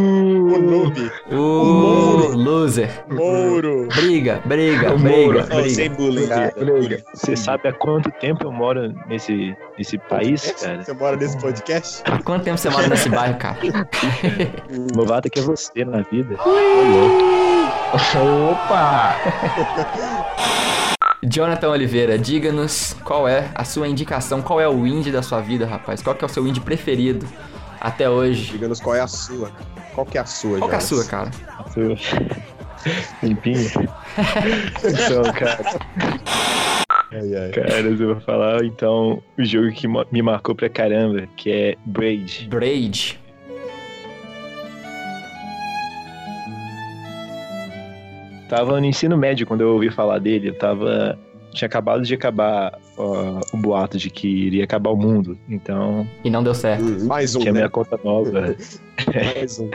[0.50, 1.12] O noob.
[1.32, 2.89] o, loser.
[3.08, 3.88] Mouro.
[3.96, 5.46] Briga, briga, O briga.
[5.46, 5.96] Não, sem briga.
[5.96, 6.28] bullying.
[6.28, 7.04] Cara, briga.
[7.13, 10.84] Você sabe há quanto tempo eu moro nesse, nesse país, cara?
[10.84, 12.02] Você mora nesse podcast?
[12.06, 13.58] Há quanto tempo você mora nesse bairro, cara?
[14.96, 16.36] Novato que é você na vida.
[17.93, 19.15] Opa!
[21.24, 25.65] Jonathan Oliveira, diga-nos qual é a sua indicação, qual é o indie da sua vida,
[25.65, 26.02] rapaz?
[26.02, 27.26] Qual que é o seu indie preferido
[27.84, 28.52] até hoje?
[28.54, 29.52] Diga-nos qual é a sua.
[29.93, 31.30] Qual que é a sua, Qual que é a sua, cara?
[33.22, 33.69] Limpinho.
[34.84, 35.80] Então, cara,
[37.12, 37.52] Ai, ai.
[37.52, 42.48] cara, eu vou falar então o jogo que me marcou pra caramba, que é Braid.
[42.50, 43.19] Braid.
[48.50, 51.17] Tava no ensino médio quando eu ouvi falar dele, eu tava.
[51.54, 55.38] Tinha acabado de acabar ó, o boato de que iria acabar o mundo.
[55.48, 56.84] Então, E não deu certo.
[56.84, 57.60] Hum, mais um, tinha né?
[57.60, 58.56] minha conta nova.
[59.13, 59.70] Mais um.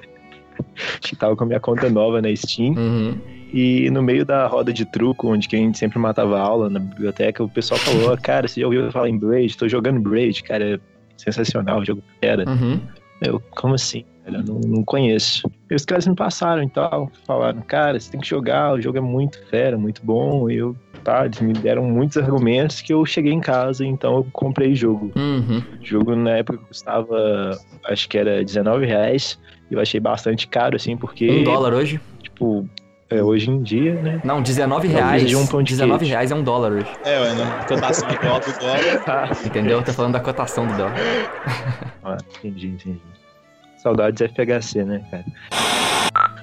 [1.01, 2.75] que tava com a minha conta nova na Steam.
[2.75, 3.19] Uhum.
[3.53, 6.79] E no meio da roda de truco, onde que a gente sempre matava aula na
[6.79, 9.57] biblioteca, o pessoal falou: Cara, você já ouviu falar em Braid?
[9.57, 10.81] Tô jogando Braid, cara, é
[11.17, 12.03] sensacional o jogo.
[12.21, 12.49] Era.
[12.49, 12.81] Uhum.
[13.23, 14.05] Eu, como assim?
[14.27, 15.51] Eu não, não conheço.
[15.71, 18.99] E os caras me passaram e tal, falaram: Cara, você tem que jogar, o jogo
[18.99, 20.49] é muito fera, muito bom.
[20.49, 24.27] E eu, tá, eles me deram muitos argumentos que eu cheguei em casa, então eu
[24.33, 25.13] comprei o jogo.
[25.17, 25.63] Uhum.
[25.81, 29.39] O jogo na época custava, acho que era 19 reais.
[29.71, 32.01] E eu achei bastante caro, assim, porque, Um dólar hoje?
[32.23, 32.67] tipo,
[33.11, 34.21] é, hoje em dia, né?
[34.25, 35.29] Não, 19 Talvez reais.
[35.29, 36.13] de um pão de 19 queijo.
[36.13, 36.87] reais é um dólar hoje.
[37.05, 39.31] É, ué, na cotação do dólar.
[39.45, 39.83] Entendeu?
[39.83, 40.95] Tá falando da cotação do dólar.
[42.05, 43.01] ah, entendi, entendi.
[43.79, 45.25] Saudades FHC, né, cara?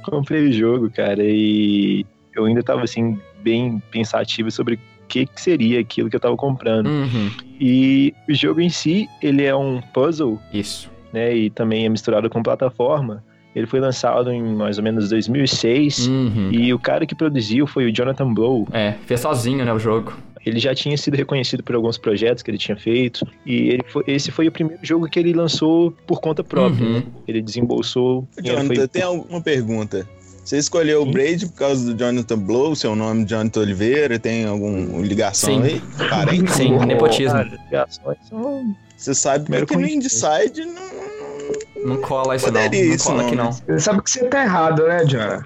[0.03, 5.41] Comprei o jogo, cara, e eu ainda tava, assim, bem pensativo sobre o que, que
[5.41, 6.87] seria aquilo que eu tava comprando.
[6.87, 7.31] Uhum.
[7.59, 10.89] E o jogo em si, ele é um puzzle, Isso.
[11.13, 13.23] né, e também é misturado com plataforma.
[13.55, 16.07] Ele foi lançado em mais ou menos 2006.
[16.07, 16.49] Uhum.
[16.51, 18.67] E o cara que produziu foi o Jonathan Blow.
[18.73, 20.13] É, fez sozinho, né, o jogo.
[20.45, 23.25] Ele já tinha sido reconhecido por alguns projetos que ele tinha feito.
[23.45, 26.85] E ele foi- esse foi o primeiro jogo que ele lançou por conta própria.
[26.85, 26.93] Uhum.
[26.99, 27.03] né?
[27.27, 28.27] Ele desembolsou.
[28.43, 30.07] Jonathan, foi- tem alguma pergunta?
[30.43, 31.05] Você escolheu o.
[31.07, 35.63] Braid por causa do Jonathan Blow, seu nome é Jonathan Oliveira, tem alguma ligação Sim.
[35.63, 35.81] aí?
[36.07, 36.51] Parente?
[36.51, 37.31] Sim, nepotismo.
[37.39, 39.87] Cara, as ligações são- Você sabe Primeiro que no.
[39.87, 42.53] Inside não, Não cola isso não.
[42.61, 43.51] Poderia Não isso cola não, aqui não.
[43.51, 45.43] Você sabe que você tá errado, né, Jonah?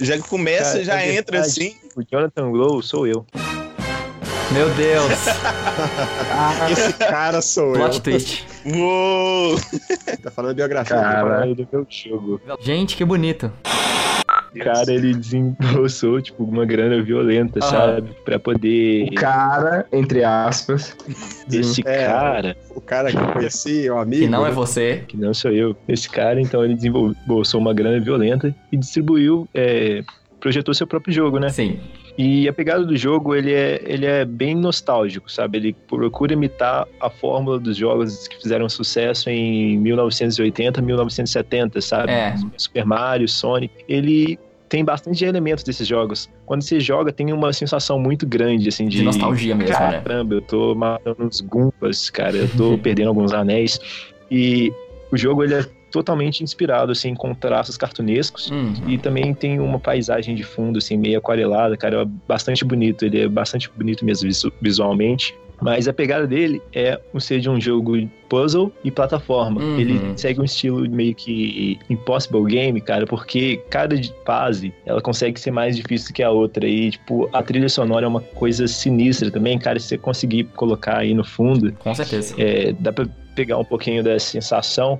[0.00, 1.50] já que começa, Cara, já é entra verdade.
[1.50, 1.74] assim.
[1.96, 3.24] O Jonathan Blow sou eu.
[4.52, 5.12] Meu Deus.
[6.70, 7.80] Esse cara sou eu.
[7.80, 8.46] Plot twist.
[8.66, 9.56] Uou!
[10.22, 10.96] Tá falando biografia.
[10.96, 11.20] Cara.
[11.40, 12.40] Falando do meu jogo.
[12.60, 13.50] Gente, que bonito.
[14.54, 17.70] O cara, ele desembolsou, tipo, uma grana violenta, Aham.
[17.70, 18.10] sabe?
[18.22, 19.08] Pra poder...
[19.10, 20.94] O cara, entre aspas,
[21.50, 22.06] Esse É.
[22.06, 24.24] cara, O cara que eu conheci, o amigo.
[24.24, 25.04] Que não é você.
[25.08, 30.02] que não sou eu, esse cara, então, ele desembolsou uma grana violenta e distribuiu, é,
[30.38, 31.48] projetou seu próprio jogo, né?
[31.48, 31.80] Sim.
[32.16, 35.58] E a pegada do jogo, ele é, ele é bem nostálgico, sabe?
[35.58, 42.12] Ele procura imitar a fórmula dos jogos que fizeram sucesso em 1980, 1970, sabe?
[42.12, 42.34] É.
[42.56, 43.72] Super Mario, Sonic.
[43.88, 46.30] Ele tem bastante elementos desses jogos.
[46.44, 48.98] Quando você joga, tem uma sensação muito grande, assim, de...
[48.98, 50.00] De nostalgia mesmo, né?
[50.00, 52.36] Caramba, eu tô matando uns Gumpas, cara.
[52.36, 53.78] Eu tô perdendo alguns anéis.
[54.30, 54.72] E
[55.10, 58.50] o jogo, ele é totalmente inspirado, assim, com traços cartunescos.
[58.50, 58.74] Uhum.
[58.88, 63.04] E também tem uma paisagem de fundo, assim, meio aquarelada, cara, é bastante bonito.
[63.04, 65.34] Ele é bastante bonito mesmo visu- visualmente.
[65.60, 67.96] Mas a pegada dele é um ser de um jogo
[68.28, 69.60] puzzle e plataforma.
[69.62, 69.78] Uhum.
[69.78, 73.94] Ele segue um estilo meio que impossible game, cara, porque cada
[74.26, 76.66] fase ela consegue ser mais difícil que a outra.
[76.66, 79.78] E, tipo, a trilha sonora é uma coisa sinistra também, cara.
[79.78, 82.34] Se você conseguir colocar aí no fundo, Com certeza.
[82.38, 84.98] é, dá pra pegar um pouquinho dessa sensação.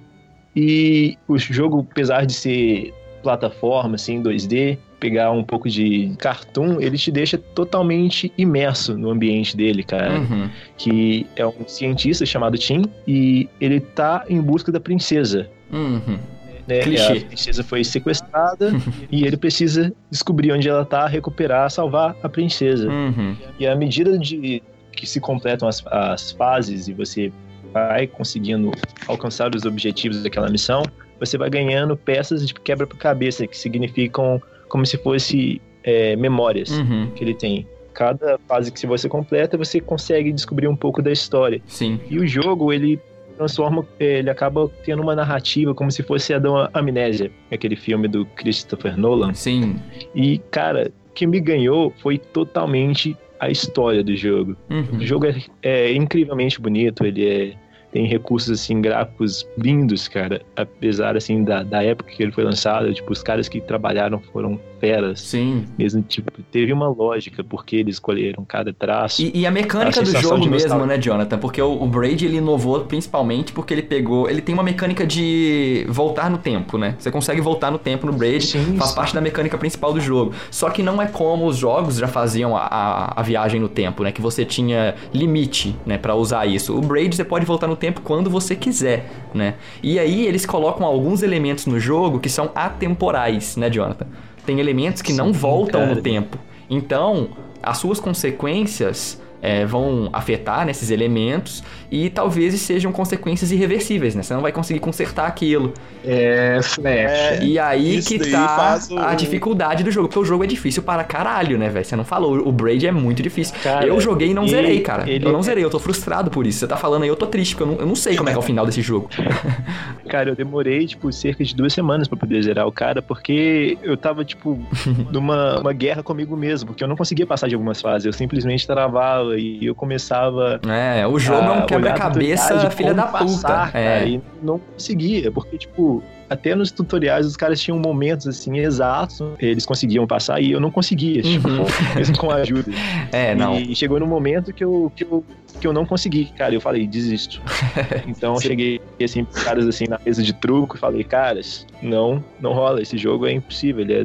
[0.54, 6.96] E o jogo, apesar de ser plataforma, assim, 2D, pegar um pouco de cartoon, ele
[6.96, 10.18] te deixa totalmente imerso no ambiente dele, cara.
[10.18, 10.48] Uhum.
[10.76, 15.48] Que é um cientista chamado Tim e ele tá em busca da princesa.
[15.72, 16.18] Uhum.
[16.66, 16.80] Né?
[16.80, 18.72] A princesa foi sequestrada
[19.10, 22.88] e ele precisa descobrir onde ela tá, recuperar, salvar a princesa.
[22.88, 23.36] Uhum.
[23.58, 24.62] E à medida de
[24.92, 27.32] que se completam as, as fases e você
[27.72, 28.70] vai conseguindo
[29.08, 30.82] alcançar os objetivos daquela missão,
[31.18, 37.10] você vai ganhando peças de quebra-cabeça que significam como se fosse é, memórias Uhum.
[37.14, 37.66] que ele tem.
[37.94, 41.60] Cada fase que você completa, você consegue descobrir um pouco da história.
[41.66, 42.00] Sim.
[42.08, 42.98] E o jogo, ele
[43.36, 48.24] transforma, ele acaba tendo uma narrativa como se fosse a da Amnésia, aquele filme do
[48.24, 49.34] Christopher Nolan.
[49.34, 49.76] Sim.
[50.14, 54.56] E, cara, o que me ganhou foi totalmente a história do jogo.
[54.70, 55.00] O Uhum.
[55.00, 57.52] jogo é, é incrivelmente bonito, ele é-
[57.92, 60.42] tem recursos, assim, gráficos lindos, cara.
[60.56, 64.58] Apesar, assim, da, da época que ele foi lançado, tipo, os caras que trabalharam foram
[64.82, 65.20] feras.
[65.20, 65.64] Sim.
[65.78, 69.22] Mesmo, tipo, teve uma lógica porque eles escolheram cada traço.
[69.22, 71.38] E, e a mecânica A do jogo mesmo, né, Jonathan?
[71.38, 74.28] Porque o, o Braid ele inovou principalmente porque ele pegou.
[74.28, 76.96] Ele tem uma mecânica de voltar no tempo, né?
[76.98, 78.96] Você consegue voltar no tempo no Braid, Sim, faz sim.
[78.96, 80.34] parte da mecânica principal do jogo.
[80.50, 84.02] Só que não é como os jogos já faziam a, a, a viagem no tempo,
[84.02, 84.10] né?
[84.10, 86.76] Que você tinha limite, né, Pra usar isso.
[86.76, 89.54] O Braid você pode voltar no tempo quando você quiser, né?
[89.80, 94.06] E aí eles colocam alguns elementos no jogo que são atemporais, né, Jonathan?
[94.44, 95.94] Tem elementos que não Sim, voltam cara.
[95.94, 96.38] no tempo.
[96.68, 97.30] Então,
[97.62, 104.22] as suas consequências é, vão afetar nesses elementos e talvez sejam consequências irreversíveis, né?
[104.22, 105.74] Você não vai conseguir consertar aquilo.
[106.04, 106.84] é Flash.
[106.86, 110.46] É, E aí Isso que tá o- a dificuldade do jogo, porque o jogo é
[110.46, 111.84] difícil para caralho, né, velho?
[111.84, 113.54] Você não falou, o Braid é muito difícil.
[113.62, 115.08] Cara, eu joguei e não ele- zerei, cara.
[115.08, 116.58] ele- Eu não zerei, eu tô frustrado por isso.
[116.60, 118.32] Você tá falando aí, eu tô triste, porque eu não, eu não sei como é
[118.32, 119.08] que é o final desse jogo.
[120.08, 123.96] Cara, eu demorei, tipo, cerca de duas semanas pra poder zerar o cara, porque eu
[123.96, 124.58] tava, tipo,
[125.12, 128.66] numa uma guerra comigo mesmo, porque eu não conseguia passar de algumas fases, eu simplesmente
[128.66, 130.60] travava e eu começava.
[130.68, 133.70] É, o jogo é a um olhar quebra-cabeça, filha da puta.
[133.74, 134.06] é.
[134.08, 139.66] e não conseguia, porque, tipo, até nos tutoriais os caras tinham momentos assim exatos, eles
[139.66, 141.64] conseguiam passar e eu não conseguia, tipo, Uhum.
[141.96, 142.70] mesmo com a ajuda.
[143.12, 143.58] É, não.
[143.58, 145.24] E chegou no momento que eu, que eu,
[145.60, 146.54] que eu não consegui, cara.
[146.54, 147.40] Eu falei, desisto.
[148.06, 152.22] Então eu cheguei assim, pros caras assim na mesa de truco e falei, caras, não,
[152.40, 152.80] não rola.
[152.80, 154.04] Esse jogo é impossível, ele é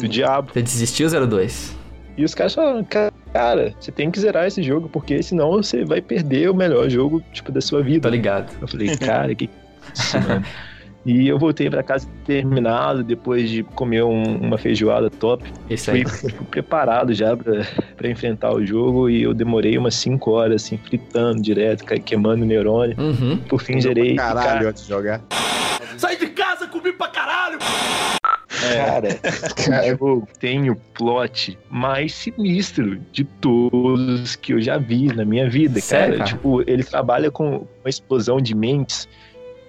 [0.00, 0.50] do diabo.
[0.52, 1.76] Você desistiu, 02?
[2.16, 6.00] E os caras falaram, cara, você tem que zerar esse jogo, porque senão você vai
[6.02, 8.08] perder o melhor jogo, tipo, da sua vida.
[8.10, 8.52] ligado.
[8.60, 9.48] Eu falei, cara, que
[9.94, 10.44] isso, mano.
[11.06, 15.42] E eu voltei pra casa terminado, depois de comer um- uma feijoada top.
[15.70, 16.06] Isso aí.
[16.06, 17.64] Fui, fui preparado já pra,
[17.96, 22.46] pra enfrentar o jogo e eu demorei umas 5 horas, assim, fritando direto, queimando o
[22.46, 22.94] neurônio.
[23.00, 23.38] Uhum.
[23.48, 24.12] Por fim, zerei.
[24.12, 25.22] E, Caralho, antes de jogar.
[28.60, 29.08] Cara,
[29.94, 35.48] o jogo tem o plot mais sinistro de todos que eu já vi na minha
[35.48, 36.18] vida, Sério, cara.
[36.18, 36.36] cara?
[36.36, 39.08] Tipo, ele trabalha com uma explosão de mentes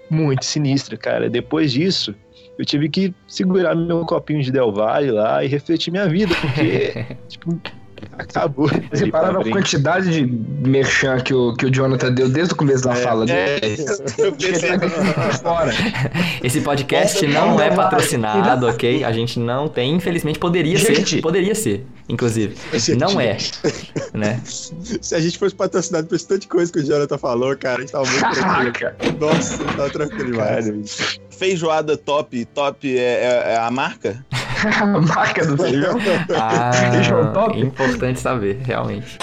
[0.10, 1.30] muito sinistra, cara.
[1.30, 2.14] Depois disso,
[2.58, 7.06] eu tive que segurar meu copinho de Del Valle lá e refletir minha vida, porque,
[7.28, 7.60] tipo,
[8.18, 8.70] acabou.
[8.92, 10.26] Você pararam a quantidade de
[10.68, 13.40] merchan que o, que o Jonathan deu desde o começo da fala dele?
[13.40, 13.76] É,
[14.18, 14.70] eu pensei,
[15.42, 15.72] Fora.
[16.44, 19.04] Esse podcast Nossa, não é patrocinado, ok?
[19.04, 21.16] A gente não tem, infelizmente poderia Gente.
[21.16, 22.56] ser, poderia ser, inclusive.
[22.98, 23.38] Não é,
[24.14, 24.40] né?
[24.44, 27.78] Se a gente fosse patrocinado por esse tanto de coisa que o Jonathan falou, cara,
[27.78, 29.20] a gente tava muito tranquilo.
[29.20, 31.20] Nossa, tava tranquilo demais.
[31.30, 34.24] Feijoada top, top é, é- é a marca?
[34.82, 36.00] A marca do feijão.
[36.00, 37.60] Feijão Ah, top.
[37.60, 39.18] importante saber, realmente.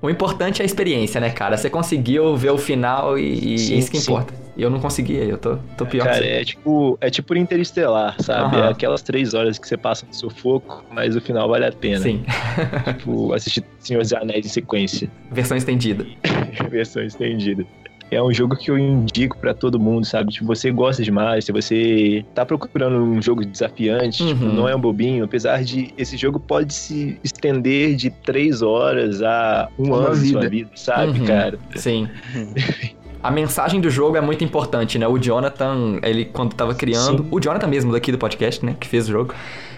[0.00, 1.56] O importante é a experiência, né, cara?
[1.56, 4.12] Você conseguiu ver o final e, e Sim, isso que sim.
[4.12, 4.32] importa.
[4.56, 6.30] E eu não consegui, eu tô, tô pior Cara, que você.
[6.30, 8.56] é tipo, é tipo Interestelar, sabe?
[8.56, 8.66] Aham.
[8.66, 11.98] É aquelas três horas que você passa no sufoco, mas o final vale a pena.
[12.00, 12.24] Sim,
[12.98, 15.10] Tipo, assistir Senhor dos Anéis em sequência.
[15.30, 16.06] versão estendida.
[16.70, 17.66] versão estendida.
[18.10, 20.32] É um jogo que eu indico pra todo mundo, sabe?
[20.32, 24.52] Se você gosta demais, se você tá procurando um jogo desafiante, tipo, Uhum.
[24.54, 29.68] não é um bobinho, apesar de esse jogo pode se estender de três horas a
[29.78, 30.48] um Uma ano da sua vida.
[30.48, 31.26] vida, sabe, Uhum.
[31.26, 31.58] cara?
[31.74, 32.08] Sim.
[33.22, 35.08] A mensagem do jogo é muito importante, né?
[35.08, 37.28] O Jonathan, ele quando tava criando, Sim.
[37.32, 39.34] o Jonathan mesmo daqui do podcast, né, que fez o jogo,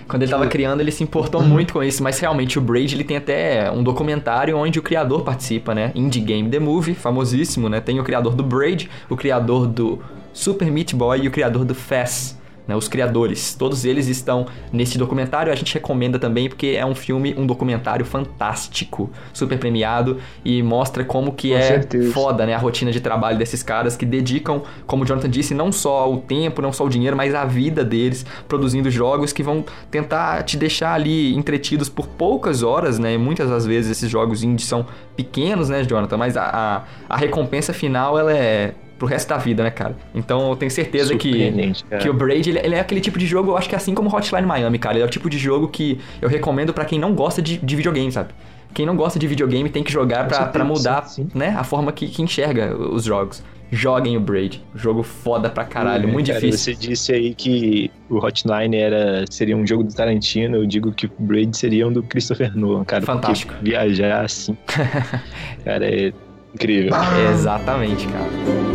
[0.08, 3.04] quando ele tava criando, ele se importou muito com isso, mas realmente o Braid, ele
[3.04, 5.92] tem até um documentário onde o criador participa, né?
[5.94, 7.78] Indie Game The Movie, famosíssimo, né?
[7.80, 9.98] Tem o criador do Braid, o criador do
[10.32, 12.37] Super Meat Boy e o criador do Fast.
[12.68, 15.50] Né, os criadores, todos eles estão nesse documentário.
[15.50, 21.02] A gente recomenda também porque é um filme, um documentário fantástico, super premiado e mostra
[21.02, 22.12] como que Com é certeza.
[22.12, 25.72] foda, né, a rotina de trabalho desses caras que dedicam, como o Jonathan disse, não
[25.72, 29.64] só o tempo, não só o dinheiro, mas a vida deles produzindo jogos que vão
[29.90, 33.14] tentar te deixar ali entretidos por poucas horas, né?
[33.14, 34.84] E muitas das vezes esses jogos indie são
[35.16, 39.62] pequenos, né, Jonathan, mas a, a, a recompensa final ela é pro resto da vida,
[39.62, 39.96] né, cara?
[40.14, 42.02] Então eu tenho certeza que cara.
[42.02, 43.94] que o Braid, ele, ele é aquele tipo de jogo, eu acho que é assim
[43.94, 44.96] como Hotline Miami, cara.
[44.96, 47.76] Ele é o tipo de jogo que eu recomendo pra quem não gosta de, de
[47.76, 48.30] videogame, sabe?
[48.74, 51.38] Quem não gosta de videogame tem que jogar pra mudar, sim, sim.
[51.38, 53.42] né, a forma que, que enxerga os jogos.
[53.70, 54.62] Joguem o Braid.
[54.74, 56.74] Jogo foda pra caralho, É, muito cara, difícil.
[56.74, 61.06] Você disse aí que o Hotline era, seria um jogo do Tarantino, eu digo que
[61.06, 63.04] o Braid seria um do Christopher Nolan, cara.
[63.04, 63.54] Fantástico.
[63.60, 64.56] Viajar assim,
[65.64, 66.12] cara, é
[66.54, 66.92] incrível.
[67.30, 68.67] Exatamente, cara.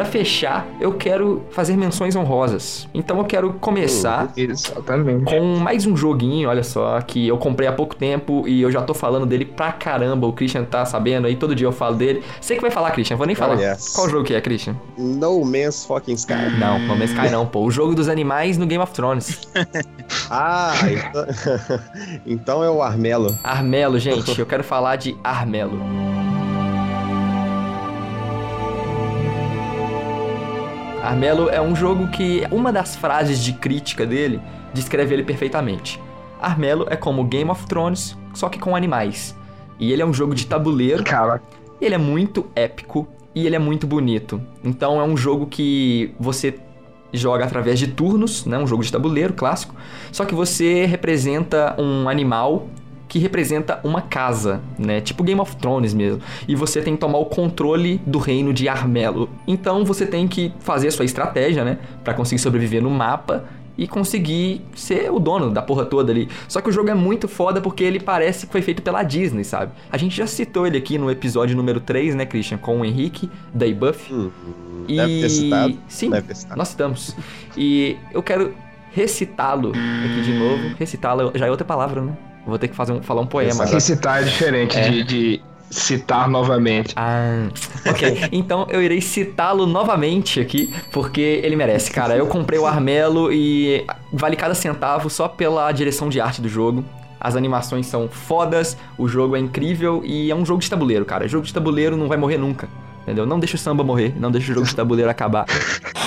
[0.00, 2.88] Pra fechar, eu quero fazer menções honrosas.
[2.94, 5.26] Então eu quero começar Exatamente.
[5.26, 8.80] com mais um joguinho, olha só, que eu comprei há pouco tempo e eu já
[8.80, 10.26] tô falando dele pra caramba.
[10.26, 12.22] O Christian tá sabendo aí, todo dia eu falo dele.
[12.40, 13.58] Você que vai falar, Christian, vou nem falar.
[13.58, 13.92] Oh, yes.
[13.92, 14.74] Qual jogo que é, Christian?
[14.96, 16.32] No Man's Fucking Sky.
[16.58, 17.62] Não, No Man's Sky não, pô.
[17.62, 19.38] O jogo dos animais no Game of Thrones.
[20.28, 21.26] Ah, então...
[22.26, 23.36] então é o Armelo.
[23.44, 25.78] Armelo, gente, eu quero falar de Armelo.
[31.02, 34.40] Armelo é um jogo que uma das frases de crítica dele
[34.74, 36.00] descreve ele perfeitamente.
[36.40, 39.34] Armelo é como Game of Thrones, só que com animais.
[39.78, 41.42] E ele é um jogo de tabuleiro Cara,
[41.80, 44.42] ele é muito épico e ele é muito bonito.
[44.62, 46.58] Então é um jogo que você
[47.12, 48.58] joga através de turnos, né?
[48.58, 49.74] Um jogo de tabuleiro clássico.
[50.12, 52.68] Só que você representa um animal
[53.10, 55.00] que representa uma casa, né?
[55.00, 56.22] Tipo Game of Thrones mesmo.
[56.46, 59.28] E você tem que tomar o controle do reino de Armelo.
[59.48, 61.78] Então você tem que fazer a sua estratégia, né?
[62.04, 63.44] Pra conseguir sobreviver no mapa
[63.76, 66.28] e conseguir ser o dono da porra toda ali.
[66.46, 69.42] Só que o jogo é muito foda porque ele parece que foi feito pela Disney,
[69.42, 69.72] sabe?
[69.90, 72.58] A gente já citou ele aqui no episódio número 3, né, Christian?
[72.58, 74.12] Com o Henrique, da Buff.
[74.14, 74.30] Hum,
[74.86, 74.96] E...
[74.96, 75.78] Deve ter citado.
[75.88, 76.58] Sim, Deve ter citado.
[76.58, 77.16] nós estamos.
[77.56, 78.52] E eu quero
[78.92, 80.74] recitá-lo aqui de novo.
[80.78, 82.12] Recitá-lo já é outra palavra, né?
[82.50, 83.62] Vou ter que fazer um, falar um poema Exato.
[83.62, 83.74] agora.
[83.76, 84.90] recitar é diferente É.
[84.90, 86.92] de, de citar novamente.
[86.96, 87.48] Ah,
[87.88, 88.28] ok.
[88.32, 92.16] Então eu irei citá-lo novamente aqui, porque ele merece, cara.
[92.16, 96.84] Eu comprei o Armelo e vale cada centavo só pela direção de arte do jogo.
[97.20, 101.28] As animações são fodas, o jogo é incrível e é um jogo de tabuleiro, cara.
[101.28, 102.66] Jogo de tabuleiro não vai morrer nunca.
[103.02, 103.24] Entendeu?
[103.26, 105.44] Não deixa o samba morrer, não deixa o jogo de tabuleiro acabar.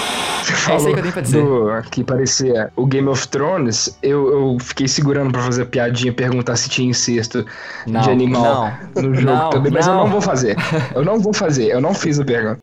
[0.44, 1.44] Você É isso aí que eu pra dizer.
[1.44, 6.14] do- que parecia o Game of Thrones, eu, eu fiquei segurando pra fazer piadinha e
[6.16, 7.46] perguntar se tinha incesto
[7.88, 9.94] Não, de animal no jogo não, também, mas não.
[9.94, 10.56] eu não vou fazer.
[10.96, 12.60] Eu não vou fazer, eu não fiz a pergunta.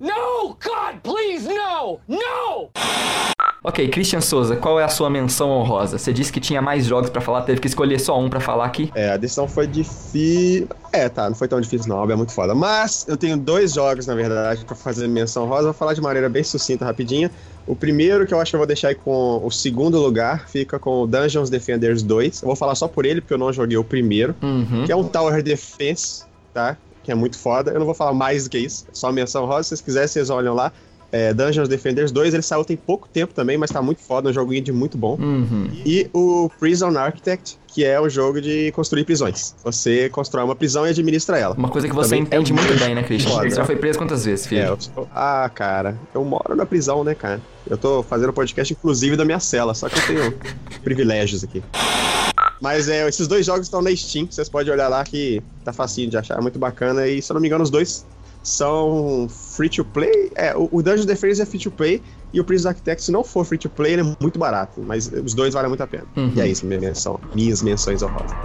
[0.00, 0.48] No!
[0.62, 1.98] God, please, no!
[2.08, 2.70] No!
[3.64, 5.96] Ok, Christian Souza, qual é a sua menção honrosa?
[5.96, 8.64] Você disse que tinha mais jogos pra falar, teve que escolher só um pra falar
[8.64, 8.90] aqui?
[8.92, 10.66] É, a decisão foi difícil.
[10.92, 12.56] É, tá, não foi tão difícil não, é muito foda.
[12.56, 15.64] Mas eu tenho dois jogos, na verdade, pra fazer menção rosa.
[15.64, 17.30] Vou falar de maneira bem sucinta, rapidinha.
[17.64, 20.76] O primeiro, que eu acho que eu vou deixar aí com o segundo lugar, fica
[20.80, 22.42] com o Dungeons Defenders 2.
[22.42, 24.34] Eu vou falar só por ele, porque eu não joguei o primeiro.
[24.42, 24.82] Uhum.
[24.84, 26.76] Que é um Tower Defense, tá?
[27.04, 27.70] Que é muito foda.
[27.70, 28.86] Eu não vou falar mais do que isso.
[28.90, 29.62] É só menção rosa.
[29.62, 30.72] Se vocês quiserem, vocês olham lá.
[31.12, 34.32] É, Dungeons Defenders 2, ele saiu tem pouco tempo também, mas tá muito foda, um
[34.32, 35.18] joguinho de muito bom.
[35.20, 35.68] Uhum.
[35.84, 39.54] E o Prison Architect, que é um jogo de construir prisões.
[39.62, 41.54] Você constrói uma prisão e administra ela.
[41.54, 43.30] Uma coisa que você Também entende é muito bem, né, Christian?
[43.30, 43.50] foda.
[43.50, 44.62] Você já foi preso quantas vezes, filho?
[44.62, 47.40] É, eu Ah, cara, eu moro na prisão, né, cara?
[47.68, 50.34] Eu tô fazendo podcast, inclusive, da minha cela, só que eu tenho
[50.82, 51.62] privilégios aqui.
[52.60, 56.08] Mas é, esses dois jogos estão na Steam, vocês podem olhar lá que tá facinho
[56.08, 57.06] de achar, é muito bacana.
[57.06, 58.06] E se eu não me engano, os dois
[58.42, 60.30] são free to play.
[60.34, 63.22] É, o, o Dungeon Defense é free to play e o Prison Architect, se não
[63.22, 64.80] for free to play, ele é muito barato.
[64.80, 66.04] Mas os dois valem muito a pena.
[66.16, 66.32] Uhum.
[66.34, 67.20] E é isso, minha menção.
[67.34, 68.36] Minhas menções honrosas.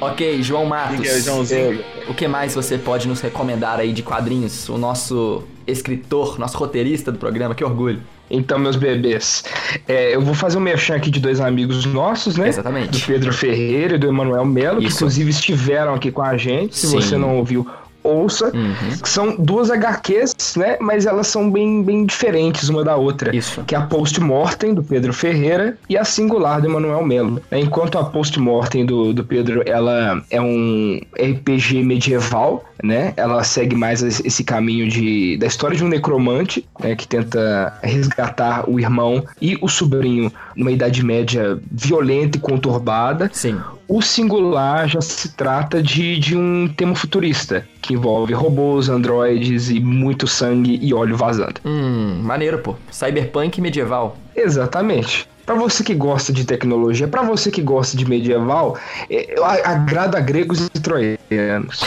[0.00, 1.00] Ok, João Matos.
[1.00, 1.84] Que é, Joãozinho?
[2.08, 4.68] O que mais você pode nos recomendar aí de quadrinhos?
[4.68, 8.00] O nosso escritor, nosso roteirista do programa, que orgulho.
[8.30, 9.44] Então, meus bebês,
[9.86, 12.48] é, eu vou fazer um merchan aqui de dois amigos nossos, né?
[12.48, 13.00] Exatamente.
[13.00, 16.76] Do Pedro Ferreira e do Emanuel Melo, que inclusive estiveram aqui com a gente.
[16.76, 16.96] Se Sim.
[16.96, 17.66] você não ouviu,
[18.02, 18.52] ouça.
[18.54, 18.74] Uhum.
[19.04, 20.76] São duas HQs, né?
[20.80, 23.34] Mas elas são bem, bem diferentes uma da outra.
[23.34, 23.62] Isso.
[23.64, 27.42] Que é a Post-Mortem, do Pedro Ferreira, e a Singular, do Emanuel Melo.
[27.50, 33.12] Enquanto a Post-Mortem do, do Pedro, ela é um RPG medieval, né?
[33.16, 36.94] Ela segue mais esse esse caminho de, da história de um necromante, né?
[36.94, 43.30] Que tenta resgatar o irmão e o sobrinho numa idade média violenta e conturbada.
[43.32, 43.58] Sim.
[43.88, 49.80] O singular já se trata de, de um tema futurista, que envolve robôs, androides e
[49.80, 51.54] muito sangue e óleo vazando.
[51.64, 52.74] Hum, maneiro, pô.
[52.90, 54.16] Cyberpunk medieval.
[54.36, 55.26] Exatamente.
[55.46, 58.76] Pra você que gosta de tecnologia, pra você que gosta de medieval,
[59.08, 61.80] é, a- agrada gregos e troianos.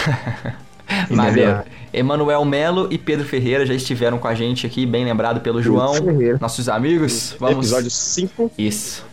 [1.10, 1.62] Maneiro.
[1.94, 5.94] Emanuel Melo e Pedro Ferreira já estiveram com a gente aqui, bem lembrado pelo João,
[5.94, 6.38] Ferreira.
[6.42, 7.36] nossos amigos.
[7.40, 7.58] Vamos.
[7.68, 8.52] Episódio 5.
[8.58, 9.06] Isso.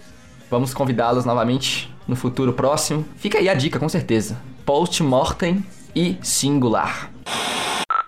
[0.51, 3.05] Vamos convidá-los novamente no futuro próximo.
[3.17, 4.37] Fica aí a dica, com certeza.
[4.65, 5.63] Post-mortem
[5.95, 7.11] e singular.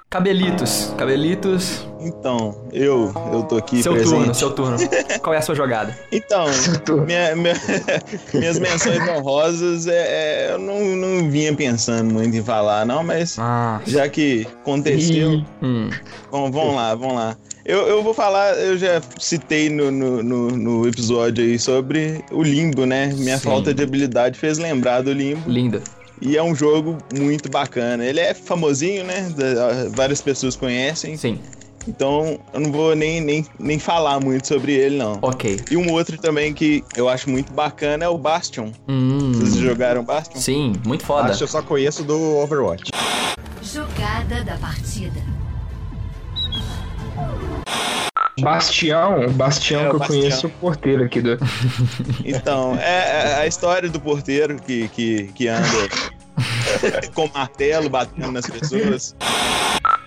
[0.08, 0.92] Cabelitos.
[0.98, 1.86] Cabelitos.
[2.00, 4.12] Então, eu, eu tô aqui seu presente.
[4.16, 4.76] turno, seu turno.
[5.22, 5.96] Qual é a sua jogada?
[6.10, 6.46] Então,
[7.06, 7.54] minha- minha-
[8.34, 9.92] minhas menções honrosas, é,
[10.48, 13.80] é, eu não, não vinha pensando muito em falar, não, mas Ah.
[13.86, 15.90] já que aconteceu, Hum.
[16.30, 17.36] Bom, vamos lá, vamos lá.
[17.64, 22.42] Eu, eu vou falar, eu já citei no, no, no- no episódio aí sobre o
[22.42, 23.08] Limbo, né?
[23.14, 23.44] Minha Sim.
[23.44, 25.48] falta de habilidade fez lembrar do Limbo.
[25.48, 25.82] Linda.
[26.22, 28.04] E é um jogo muito bacana.
[28.04, 29.26] Ele é famosinho, né?
[29.94, 31.16] Várias pessoas conhecem.
[31.16, 31.38] Sim.
[31.88, 35.18] Então eu não vou nem, nem, nem falar muito sobre ele, não.
[35.22, 35.60] Ok.
[35.70, 38.70] E um outro também que eu acho muito bacana é o Bastion.
[38.86, 39.32] Hum.
[39.32, 40.38] Vocês jogaram Bastion?
[40.40, 41.28] Sim, muito foda.
[41.30, 42.90] Acho que eu só conheço do Overwatch.
[43.62, 45.20] Jogada da partida.
[48.40, 50.20] Bastião, Bastião É, que eu Bastião.
[50.20, 51.38] conheço o porteiro aqui do.
[52.24, 55.66] Então, é, é a história do porteiro que, que, que anda
[57.14, 59.14] com martelo batendo nas pessoas.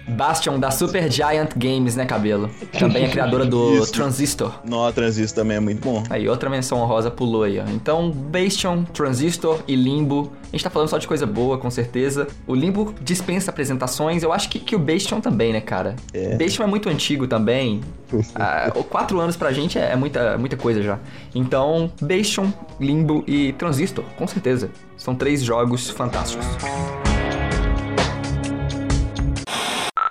[0.07, 2.49] Bastion da Super Giant Games, né, cabelo?
[2.77, 3.91] Também é criadora do Isso.
[3.91, 4.53] Transistor.
[4.65, 6.03] No Transistor também é muito bom.
[6.09, 7.63] Aí, outra menção honrosa pulou aí, ó.
[7.69, 10.31] Então, Bastion, Transistor e Limbo.
[10.43, 12.27] A gente tá falando só de coisa boa, com certeza.
[12.45, 14.23] O Limbo dispensa apresentações.
[14.23, 15.95] Eu acho que, que o Bastion também, né, cara?
[16.13, 16.35] É.
[16.35, 17.81] Bastion é muito antigo também.
[18.35, 20.99] Ah, quatro anos pra gente é, é muita, muita coisa já.
[21.33, 24.69] Então, Bastion, Limbo e Transistor, com certeza.
[24.95, 26.45] São três jogos fantásticos.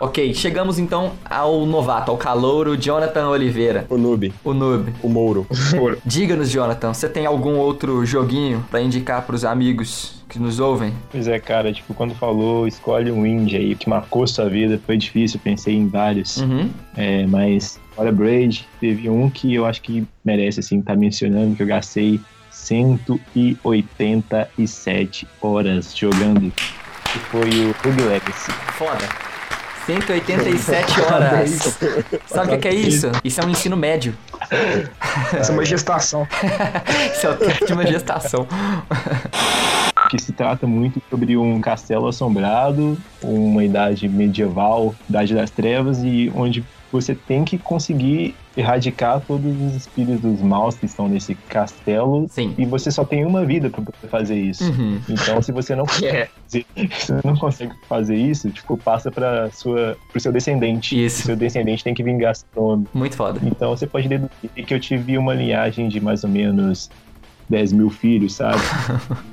[0.02, 4.92] Ok, chegamos então ao novato, ao calouro Jonathan Oliveira, O Noob, o noob.
[5.00, 5.46] o Mouro.
[6.04, 10.92] Diga-nos, Jonathan, você tem algum outro joguinho pra indicar pros amigos que nos ouvem?
[11.12, 14.96] Pois é, cara, tipo, quando falou escolhe um indie aí que marcou sua vida, foi
[14.96, 16.38] difícil, pensei em vários.
[16.38, 16.68] Uhum.
[16.96, 21.62] É, mas olha, Braid, teve um que eu acho que merece, assim, estar mencionando, que
[21.62, 22.18] eu gastei
[22.50, 26.52] 187 horas jogando,
[27.04, 28.50] que foi o Rogue Legacy.
[28.72, 29.30] Foda.
[29.86, 31.78] 187 horas.
[32.26, 33.10] Sabe o que, que é isso?
[33.24, 34.14] Isso é um ensino médio.
[35.32, 36.26] Essa é uma gestação.
[37.14, 38.46] Isso é o teste de uma gestação.
[40.10, 46.30] que se trata muito sobre um castelo assombrado, uma idade medieval, idade das trevas, e
[46.34, 52.54] onde você tem que conseguir erradicar todos os espíritos maus que estão nesse castelo, Sim.
[52.58, 54.62] e você só tem uma vida para fazer isso.
[54.64, 55.00] Uhum.
[55.08, 56.28] Então, se você não É.
[56.46, 61.02] se você não consegue fazer isso, tipo, passa para sua pro seu descendente.
[61.02, 61.22] Isso.
[61.22, 62.86] O seu descendente tem que vingar seu nome.
[62.92, 63.40] Muito foda.
[63.42, 66.90] Então você pode deduzir que eu tive uma linhagem de mais ou menos
[67.48, 68.60] 10 mil filhos, sabe?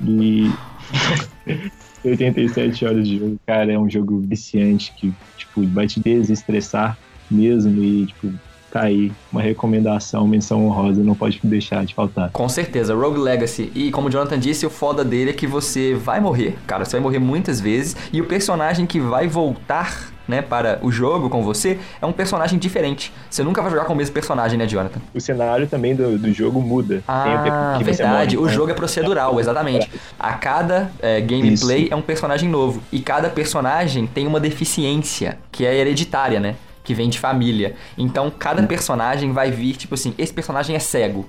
[2.02, 6.96] E 87 horas de jogo, cara, é um jogo viciante que, tipo, vai te desestressar
[7.30, 8.32] mesmo e, tipo,
[8.70, 12.30] tá aí uma recomendação, menção honrosa, não pode deixar de faltar.
[12.30, 13.70] Com certeza, Rogue Legacy.
[13.74, 16.84] E como o Jonathan disse, o foda dele é que você vai morrer, cara.
[16.84, 17.96] Você vai morrer muitas vezes.
[18.12, 22.58] E o personagem que vai voltar, né, para o jogo com você é um personagem
[22.58, 23.12] diferente.
[23.28, 25.00] Você nunca vai jogar com o mesmo personagem, né, Jonathan?
[25.12, 27.02] O cenário também do, do jogo muda.
[27.08, 28.36] Ah, verdade.
[28.36, 28.54] morre, o né?
[28.54, 29.90] jogo é procedural, exatamente.
[30.18, 31.92] A cada é, gameplay Isso.
[31.92, 32.80] é um personagem novo.
[32.92, 36.54] E cada personagem tem uma deficiência, que é hereditária, né?
[36.94, 37.74] Que- vem de família.
[37.96, 41.20] Então, cada personagem vai vir, tipo assim, esse personagem é cego.
[41.20, 41.28] Então, vai vir, tipo assim, esse personagem é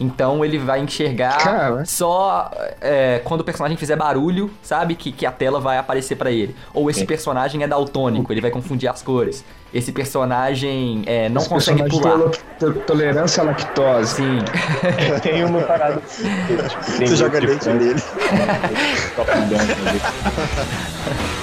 [0.00, 1.84] Então, tipo assim, é tipo assim, é ele vai enxergar Cara.
[1.84, 2.50] só
[2.80, 4.94] é, quando o personagem fizer barulho, sabe?
[4.94, 6.56] Que, que a tela vai aparecer pra ele.
[6.74, 9.44] Ou esse personagem é daltônico, ele vai confundir as cores.
[9.72, 12.30] Esse personagem é, não Esse consegue personagem pular.
[12.58, 14.14] tem to- tolerância à lactose.
[14.16, 14.38] Sim.
[15.22, 16.00] Tem uma parada.
[16.46, 18.00] tipo, tem Você joga de leite frango, nele.
[19.16, 21.41] top down, né?